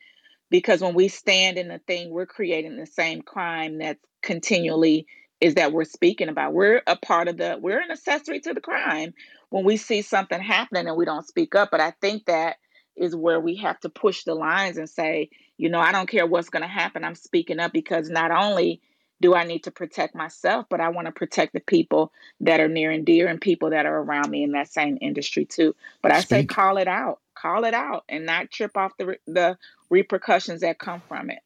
[0.49, 5.05] because when we stand in the thing we're creating the same crime that continually
[5.39, 6.53] is that we're speaking about.
[6.53, 9.13] We're a part of the we're an accessory to the crime
[9.49, 11.69] when we see something happening and we don't speak up.
[11.71, 12.57] But i think that
[12.95, 16.25] is where we have to push the lines and say you know i don't care
[16.25, 18.81] what's going to happen i'm speaking up because not only
[19.21, 22.11] do i need to protect myself but i want to protect the people
[22.41, 25.45] that are near and dear and people that are around me in that same industry
[25.45, 26.29] too but i Speak.
[26.29, 29.57] say call it out call it out and not trip off the the
[29.91, 31.39] repercussions that come from it.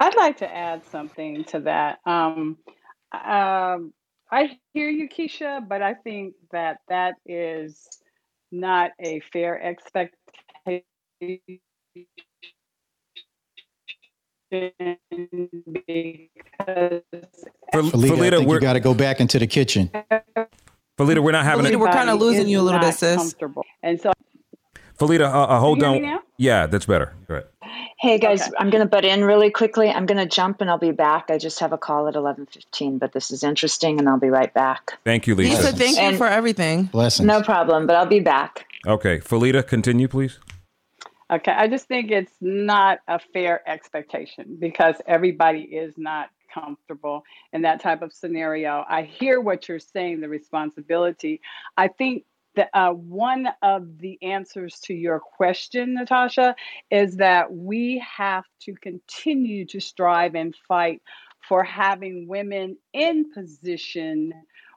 [0.00, 2.00] I'd like to add something to that.
[2.06, 2.58] Um,
[3.12, 3.94] Um,
[4.32, 7.88] I hear you, Keisha, but I think that that is
[8.52, 10.84] not a fair expectation
[17.70, 19.90] because Felita, you got to go back into the kitchen.
[20.98, 21.64] Felita, we're not having.
[21.64, 23.34] Felita, we're kind of losing you a little bit, not sis.
[23.82, 24.12] And so
[24.98, 25.94] Felita, uh, uh, hold on.
[25.94, 26.20] hear me now?
[26.36, 27.12] Yeah, that's better.
[27.26, 27.48] Go ahead.
[27.98, 29.88] Hey guys, I'm going to butt in really quickly.
[29.88, 31.30] I'm going to jump and I'll be back.
[31.30, 34.52] I just have a call at 11:15, but this is interesting and I'll be right
[34.52, 34.98] back.
[35.04, 35.56] Thank you, Lisa.
[35.56, 36.84] Lisa, thank you for everything.
[36.84, 37.26] Blessings.
[37.26, 38.66] No problem, but I'll be back.
[38.86, 40.38] Okay, Felita, continue, please.
[41.30, 47.62] Okay, I just think it's not a fair expectation because everybody is not comfortable in
[47.62, 48.84] that type of scenario.
[48.88, 51.40] I hear what you're saying, the responsibility.
[51.76, 52.24] I think
[52.56, 56.54] that uh, one of the answers to your question, Natasha,
[56.90, 61.02] is that we have to continue to strive and fight
[61.48, 64.32] for having women in position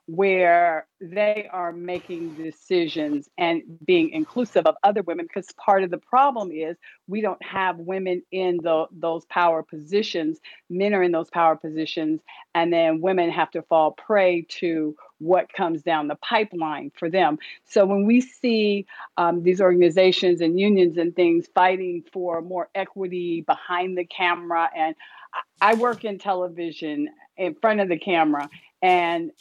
[0.07, 5.97] where they are making decisions and being inclusive of other women because part of the
[5.97, 6.77] problem is
[7.07, 10.39] we don't have women in the, those power positions.
[10.69, 12.21] Men are in those power positions
[12.55, 17.37] and then women have to fall prey to what comes down the pipeline for them.
[17.65, 18.85] So when we see
[19.17, 24.95] um, these organizations and unions and things fighting for more equity behind the camera and
[25.33, 28.49] I- I work in television in front of the camera
[28.81, 29.31] and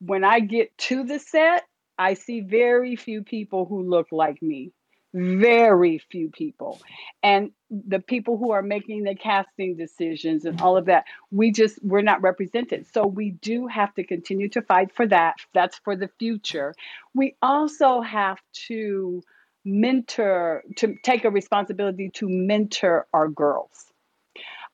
[0.00, 1.64] when I get to the set,
[1.98, 4.72] I see very few people who look like me.
[5.12, 6.80] Very few people.
[7.22, 11.82] And the people who are making the casting decisions and all of that, we just,
[11.82, 12.86] we're not represented.
[12.94, 15.34] So we do have to continue to fight for that.
[15.52, 16.74] That's for the future.
[17.12, 19.22] We also have to
[19.64, 23.92] mentor, to take a responsibility to mentor our girls,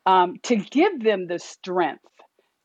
[0.04, 2.04] um, to give them the strength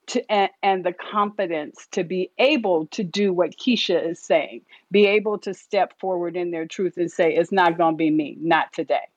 [0.07, 5.05] to, and, and the confidence to be able to do what Keisha is saying, be
[5.05, 8.37] able to step forward in their truth and say, it's not going to be me,
[8.39, 9.07] not today.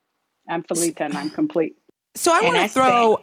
[0.49, 1.77] I'm Felita and I'm complete.
[2.15, 3.19] So I want to throw.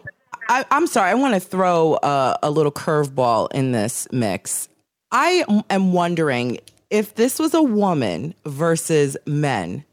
[0.49, 1.11] I, I'm sorry.
[1.11, 4.67] I want to throw uh, a little curveball in this mix.
[5.11, 6.59] I am- am wondering
[6.89, 9.85] if this was a woman versus men,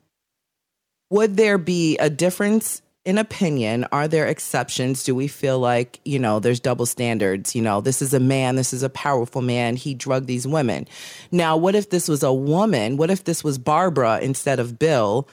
[1.11, 3.87] would there be a difference in opinion?
[3.91, 5.03] Are there exceptions?
[5.03, 7.55] Do we feel like, you know, there's double standards?
[7.55, 10.87] You know, this is a man, this is a powerful man, he drugged these women.
[11.33, 12.97] Now, what if this was a woman?
[12.97, 15.29] What if this was Barbara instead of Bill?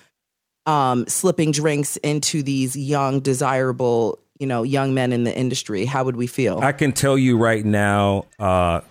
[0.65, 6.03] um, slipping drinks into these young, desirable, you know, young men in the industry, how
[6.03, 6.59] would we feel?
[6.59, 8.82] I can tell you right now, uh,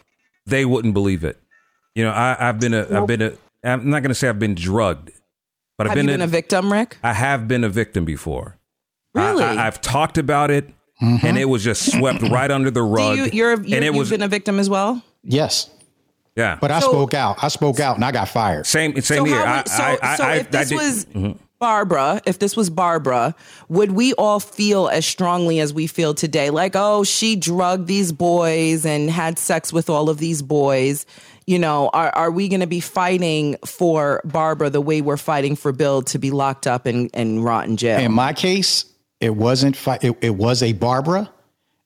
[0.47, 1.41] they wouldn't believe it.
[1.95, 3.32] You know, I, I've been a, have been a,
[3.62, 5.11] I'm not going to say I've been drugged,
[5.76, 6.99] but I've have been, been a victim, Rick?
[7.03, 8.59] I have been a victim before.
[9.15, 9.45] Really?
[9.45, 10.69] I, have talked about it,
[11.01, 13.17] and it was just swept right under the Do rug.
[13.17, 15.03] you, you're, and you're, it you've was been a victim as well.
[15.23, 15.71] Yes,
[16.37, 16.59] yeah.
[16.61, 17.43] but I So- spoke out.
[17.43, 18.67] I spoke out, and I got fired.
[18.67, 19.45] Same, same So, here.
[19.47, 21.39] how I, so, I, I, so I, if this I did- was Mhm.
[21.61, 23.35] Barbara, if this was Barbara,
[23.71, 26.51] would we all feel as strongly as we feel today?
[26.51, 31.07] Like, oh, she drugged these boys and had sex with all of these boys.
[31.47, 35.57] You know, are, are we going to be fighting for Barbara the way we're fighting
[35.57, 37.99] for Bill to be locked up and, and rot in jail?
[38.01, 38.85] In my case,
[39.25, 39.77] it wasn't.
[39.77, 41.31] Fi- it, it was a Barbara,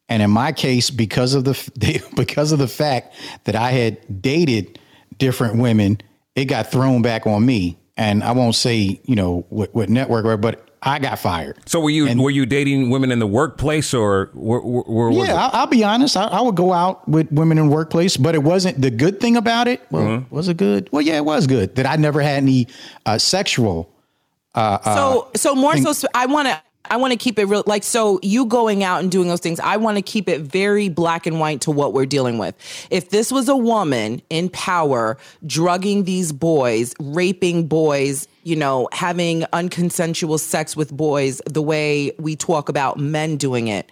[0.08, 3.14] and in my case, because of the because of the fact
[3.44, 4.78] that I had dated
[5.18, 6.00] different women,
[6.34, 7.78] it got thrown back on me.
[7.96, 11.56] And I won't say you know what, what network, but I got fired.
[11.66, 15.34] So were you were you dating women in the workplace or were, were, were yeah,
[15.34, 16.16] I'll, I'll be honest.
[16.16, 19.18] I, I would go out with women in the workplace, but it wasn't the good
[19.20, 19.80] thing about it.
[19.90, 20.32] Well, Mm-hmm.
[20.34, 20.88] was it good?
[20.92, 22.68] Well, yeah, it was good that I never had any
[23.04, 23.92] uh, sexual.
[24.54, 27.44] Uh, so so more think- so so I want to I want to keep it
[27.44, 30.40] real like so you going out and doing those things I want to keep it
[30.40, 32.54] very black and white to what we're dealing with.
[32.90, 39.42] If this was a woman in power drugging these boys, raping boys, you know, having
[39.52, 43.90] unconsensual sex with boys the way we talk about men doing it,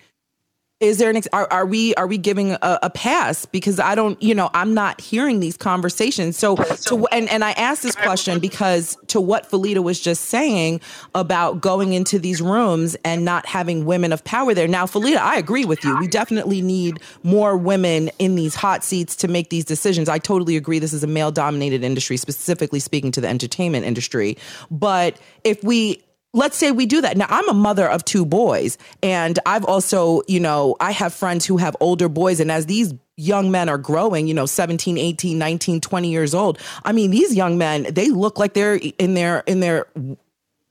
[0.78, 3.46] is there an ex- are, are we are we giving a, a pass?
[3.46, 6.36] Because i don't you know i'm not hearing these conversations.
[6.36, 10.82] So to and, and i asked this question because to what felita was just saying
[11.14, 14.68] about going into these rooms and not having women of power there.
[14.68, 15.96] Now felita i agree with you.
[15.98, 20.10] We definitely need more women in these hot seats to make these decisions.
[20.10, 24.36] I totally agree this is a male dominated industry specifically speaking to the entertainment industry.
[24.70, 26.02] But if we
[26.36, 27.16] let's say we do that.
[27.16, 31.46] Now, I'm a mother of two boys, and I've also, you know, I have friends
[31.46, 35.38] who have older boys, and as these young men are growing, you know, 17, 18,
[35.38, 39.40] 19, 20 years old, I mean, these young men, they look like they're in their
[39.46, 39.86] in their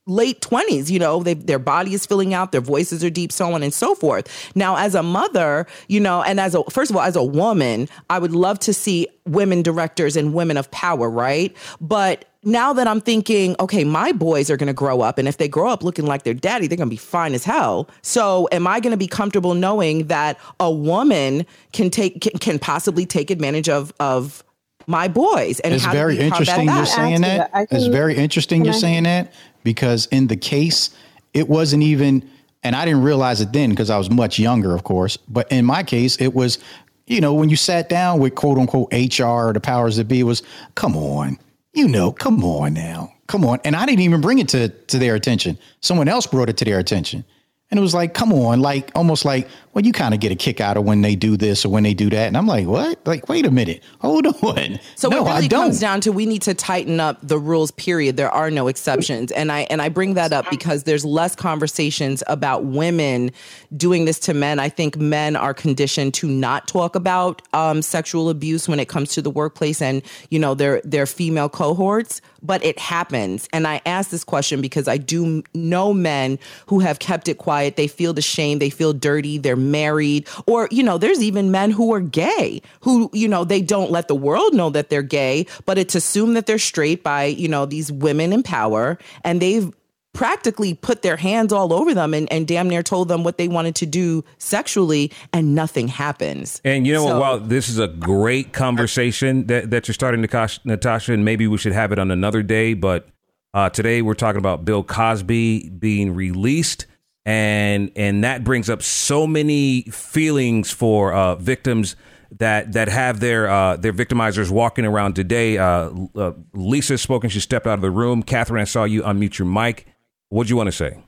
[0.06, 3.52] late 20s you know they, their body is filling out their voices are deep so
[3.52, 4.52] on and so forth.
[4.54, 7.88] Now as a mother you know and as a first of all as a woman
[8.08, 11.54] i would love to see women directors and women of power right?
[11.80, 15.38] But now that i'm thinking okay my boys are going to grow up and if
[15.38, 17.88] they grow up looking like their daddy they're going to be fine as hell.
[18.02, 22.58] So am i going to be comfortable knowing that a woman can take can, can
[22.60, 24.44] possibly take advantage of of
[24.86, 27.68] my boys and it's very interesting you're saying that, that.
[27.70, 29.32] it's very interesting you're saying that
[29.66, 30.90] because in the case,
[31.34, 32.30] it wasn't even,
[32.62, 35.16] and I didn't realize it then because I was much younger, of course.
[35.16, 36.60] But in my case, it was,
[37.08, 40.22] you know, when you sat down with quote unquote HR, or the powers that be,
[40.22, 40.44] was,
[40.76, 41.36] come on,
[41.74, 43.58] you know, come on now, come on.
[43.64, 45.58] And I didn't even bring it to, to their attention.
[45.80, 47.24] Someone else brought it to their attention.
[47.68, 50.36] And it was like, come on, like almost like, well, you kind of get a
[50.36, 52.28] kick out of when they do this or when they do that.
[52.28, 53.04] And I'm like, what?
[53.04, 54.78] Like, wait a minute, hold on.
[54.94, 57.72] So no, it really comes down to we need to tighten up the rules.
[57.72, 58.16] Period.
[58.16, 62.22] There are no exceptions, and I and I bring that up because there's less conversations
[62.28, 63.32] about women
[63.76, 64.60] doing this to men.
[64.60, 69.12] I think men are conditioned to not talk about um, sexual abuse when it comes
[69.14, 73.48] to the workplace and you know their their female cohorts but it happens.
[73.52, 77.55] And I ask this question because I do know men who have kept it quiet.
[77.76, 81.70] They feel the shame, they feel dirty, they're married, or, you know, there's even men
[81.70, 85.46] who are gay who, you know, they don't let the world know that they're gay,
[85.64, 89.72] but it's assumed that they're straight by, you know, these women in power and they've
[90.16, 93.48] practically put their hands all over them and, and damn near told them what they
[93.48, 96.60] wanted to do sexually and nothing happens.
[96.64, 97.20] And you know so, what?
[97.20, 101.72] While this is a great conversation that, that you're starting, Natasha, and maybe we should
[101.72, 103.08] have it on another day, but
[103.52, 106.86] uh, today we're talking about Bill Cosby being released.
[107.26, 111.96] And and that brings up so many feelings for uh, victims
[112.38, 115.58] that that have their uh, their victimizers walking around today.
[115.58, 118.22] Uh, uh, Lisa's spoken; she stepped out of the room.
[118.22, 119.86] Catherine, I saw you unmute your mic.
[120.28, 121.02] What do you want to say?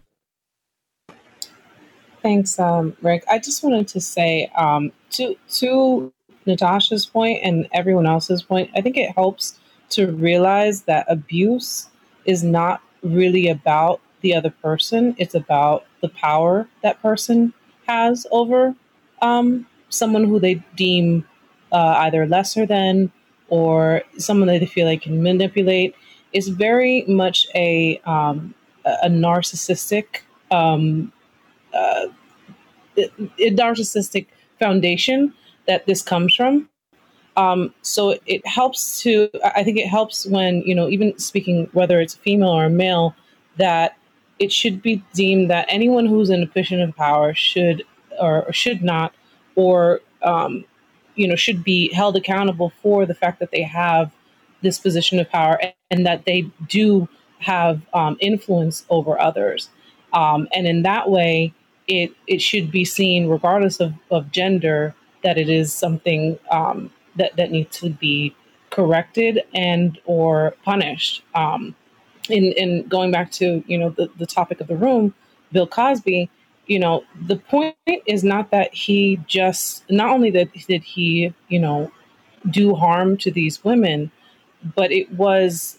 [2.22, 3.24] Thanks, um, Rick.
[3.30, 6.12] I just wanted to say um, to to
[6.46, 8.70] Natasha's point and everyone else's point.
[8.74, 9.58] I think it helps
[9.90, 11.88] to realize that abuse
[12.24, 15.14] is not really about the other person.
[15.18, 17.52] It's about the power that person
[17.86, 18.74] has over
[19.22, 21.26] um, someone who they deem
[21.72, 23.10] uh, either lesser than
[23.48, 25.94] or someone that they feel they can manipulate.
[26.32, 28.54] It's very much a um,
[28.84, 31.12] a narcissistic um,
[31.72, 32.06] uh,
[32.96, 34.26] a narcissistic
[34.58, 35.32] foundation
[35.66, 36.68] that this comes from.
[37.36, 42.00] Um, so it helps to, I think it helps when, you know, even speaking, whether
[42.00, 43.14] it's female or male,
[43.58, 43.96] that
[44.38, 47.84] it should be deemed that anyone who's in a position of power should
[48.20, 49.14] or, should not,
[49.54, 50.64] or, um,
[51.14, 54.12] you know, should be held accountable for the fact that they have
[54.62, 57.08] this position of power and, and that they do
[57.38, 59.70] have um, influence over others.
[60.12, 61.52] Um, and in that way,
[61.86, 67.36] it, it should be seen, regardless of, of gender, that it is something um, that,
[67.36, 68.34] that needs to be
[68.70, 71.22] corrected and or punished.
[72.28, 75.14] In, in going back to you know the, the topic of the room,
[75.52, 76.30] Bill Cosby,
[76.66, 77.76] you know the point
[78.06, 81.90] is not that he just not only that did he you know
[82.50, 84.10] do harm to these women,
[84.74, 85.78] but it was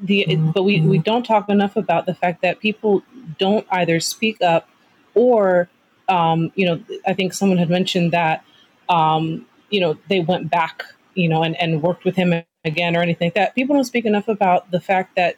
[0.00, 0.50] the mm-hmm.
[0.50, 3.02] but we, we don't talk enough about the fact that people
[3.38, 4.68] don't either speak up
[5.14, 5.68] or
[6.08, 8.44] um, you know i think someone had mentioned that
[8.88, 12.32] um, you know they went back you know and, and worked with him
[12.64, 15.36] again or anything like that people don't speak enough about the fact that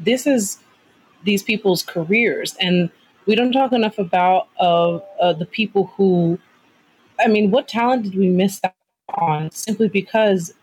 [0.00, 0.58] this is
[1.24, 2.90] these people's careers and
[3.26, 6.38] we don't talk enough about uh, uh, the people who
[7.20, 8.74] i mean what talent did we miss out
[9.14, 10.54] on simply because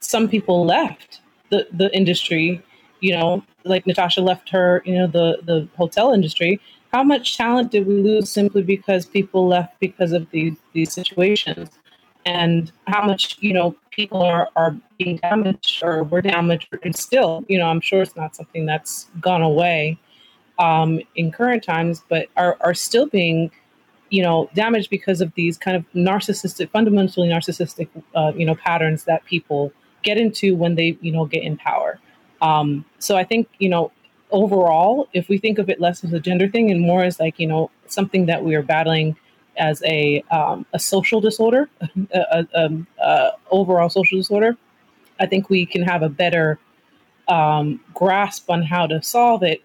[0.00, 1.20] some people left
[1.50, 2.62] the, the industry
[3.00, 6.60] you know, like Natasha left her, you know, the the hotel industry.
[6.92, 11.70] How much talent did we lose simply because people left because of these these situations?
[12.26, 17.44] And how much, you know, people are, are being damaged or were damaged and still,
[17.48, 19.98] you know, I'm sure it's not something that's gone away
[20.58, 23.50] um, in current times, but are, are still being,
[24.10, 29.04] you know, damaged because of these kind of narcissistic, fundamentally narcissistic, uh, you know, patterns
[29.04, 29.72] that people
[30.02, 31.98] get into when they, you know, get in power.
[32.42, 33.90] Um, so I think, you know,
[34.30, 37.38] overall, if we think of it less as a gender thing and more as like,
[37.38, 39.16] you know, something that we are battling
[39.58, 44.56] as a, um, a social disorder, a, a, a, um, uh, overall social disorder,
[45.20, 46.58] I think we can have a better
[47.28, 49.62] um, grasp on how to solve it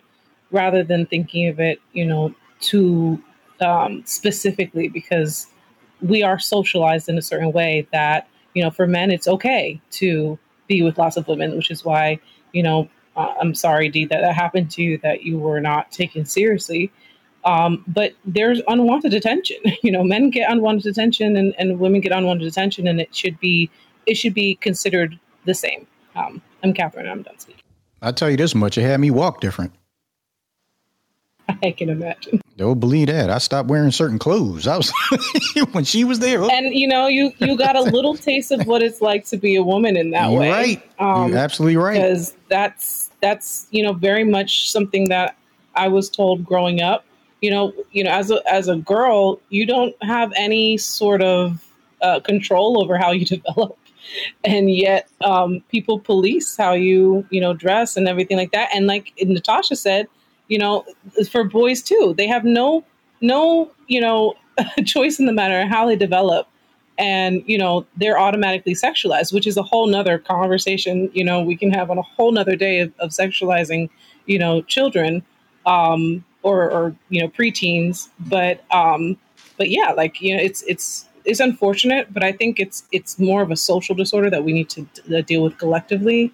[0.52, 3.22] rather than thinking of it, you know, too
[3.61, 5.48] um, specifically because
[6.02, 10.38] we are socialized in a certain way that, you know, for men, it's okay to
[10.68, 12.20] be with lots of women, which is why
[12.53, 12.88] you know,
[13.18, 16.91] uh, I'm sorry, Dee, that that happened to you, that you were not taken seriously.
[17.45, 19.57] Um, but there's unwanted attention.
[19.84, 23.38] You know, men get unwanted attention and, and women get unwanted attention, and it should
[23.40, 23.70] be
[24.06, 25.86] it should be considered the same.
[26.15, 27.07] Um, I'm Catherine.
[27.07, 27.61] I'm done speaking.
[28.02, 29.74] I'll tell you this much: it had me walk different.
[31.64, 32.41] I can imagine.
[32.56, 33.30] Don't believe that.
[33.30, 34.68] I stopped wearing certain clothes.
[34.68, 34.91] I was
[35.72, 36.41] when she was there.
[36.44, 39.56] And you know, you you got a little taste of what it's like to be
[39.56, 40.49] a woman in that You're way.
[40.49, 40.84] right.
[40.99, 41.95] You're absolutely right.
[41.95, 45.36] Because that's that's you know very much something that
[45.76, 47.06] I was told growing up.
[47.44, 51.61] You know, you know, as a as a girl, you don't have any sort of
[52.02, 53.78] uh, control over how you develop,
[54.45, 58.70] and yet um, people police how you you know dress and everything like that.
[58.74, 60.07] And like Natasha said,
[60.48, 60.86] you know,
[61.30, 62.86] for boys too, they have no
[63.20, 64.36] no you know
[64.86, 66.48] choice in the matter how they develop.
[66.98, 71.56] And you know they're automatically sexualized which is a whole nother conversation you know we
[71.56, 73.90] can have on a whole nother day of, of sexualizing
[74.28, 75.26] you know children.
[75.65, 79.18] Um or or you know preteens but um
[79.57, 83.41] but yeah like you know it's it's it's unfortunate but i think it's it's more
[83.41, 86.32] of a social disorder that we need to d- deal with collectively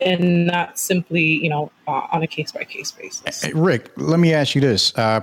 [0.00, 4.18] and not simply you know uh, on a case by case basis Hey, Rick, let
[4.18, 4.96] me ask you this.
[4.96, 5.20] Uh,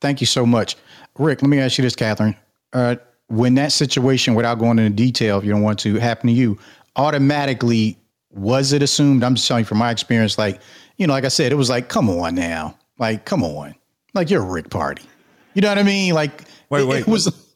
[0.00, 0.76] thank you so much.
[1.18, 2.36] Rick, let me ask you this, Catherine.
[2.72, 2.96] Uh,
[3.28, 6.58] when that situation, without going into detail, if you don't want to, happen to you,
[6.96, 7.96] automatically,
[8.32, 9.22] was it assumed?
[9.22, 10.60] I'm just telling you from my experience, like,
[10.96, 12.76] you know, like I said, it was like, come on now.
[13.00, 13.74] Like, come on.
[14.14, 15.02] Like, you're a Rick party.
[15.54, 16.14] You know what I mean?
[16.14, 17.00] Like, Wait, it- wait.
[17.00, 17.46] it was.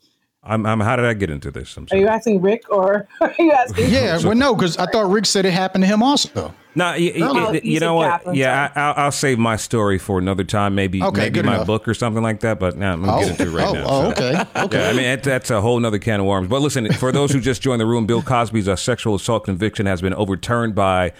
[0.46, 0.78] I'm, I'm.
[0.80, 1.74] How did I get into this?
[1.78, 5.08] I'm are you asking rick or are you asking Yeah, well, no, because I thought
[5.10, 6.52] Rick said it happened to him also.
[6.74, 8.10] No, y- y- Oh, y- you you know what?
[8.10, 10.74] Catherine, Yeah, I, I'll, I'll save my story for another time.
[10.74, 11.66] Maybe, Okay, maybe my enough.
[11.66, 12.60] book or something like that.
[12.60, 13.84] But now I'm gonna Oh, get into it right oh, now.
[13.86, 14.10] oh, so.
[14.10, 14.82] okay, okay.
[14.82, 16.48] Yeah, I mean that, that's a whole nother can of worms.
[16.48, 19.86] But listen, for those who just joined the room, Bill Cosby's uh, sexual assault conviction
[19.86, 21.14] has been overturned by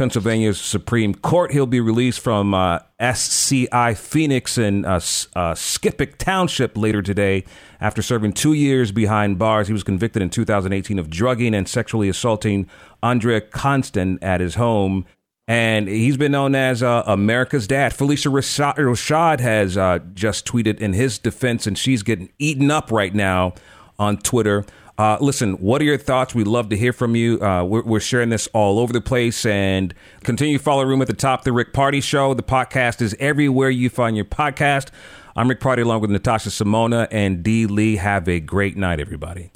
[0.00, 1.52] Pennsylvania's Supreme Court.
[1.52, 7.44] He'll be released from uh, SCI Phoenix in uh, uh, Skippack Township later today
[7.82, 9.66] after serving two years behind bars.
[9.66, 12.66] He was convicted in 2018 of drugging and sexually assaulting
[13.02, 15.04] Andrea Constand at his home.
[15.46, 17.92] And he's been known as uh, America's dad.
[17.92, 23.14] Phylicia Rashad, has uh, just tweeted in his defense, and she's getting eaten up right
[23.14, 23.52] now
[23.98, 24.64] on Twitter.
[25.00, 26.34] Uh, listen, what are your thoughts?
[26.34, 27.40] We'd love to hear from you.
[27.40, 29.94] Uh, we're, we're sharing this all over the place and
[30.24, 32.34] continue to follow Room at the Top, The Rick Party Show.
[32.34, 34.88] The podcast is everywhere you find your podcast.
[35.34, 37.96] I'm Rick Party along with Natasha Simona and Dee Lee.
[37.96, 39.52] Have a great night, everybody.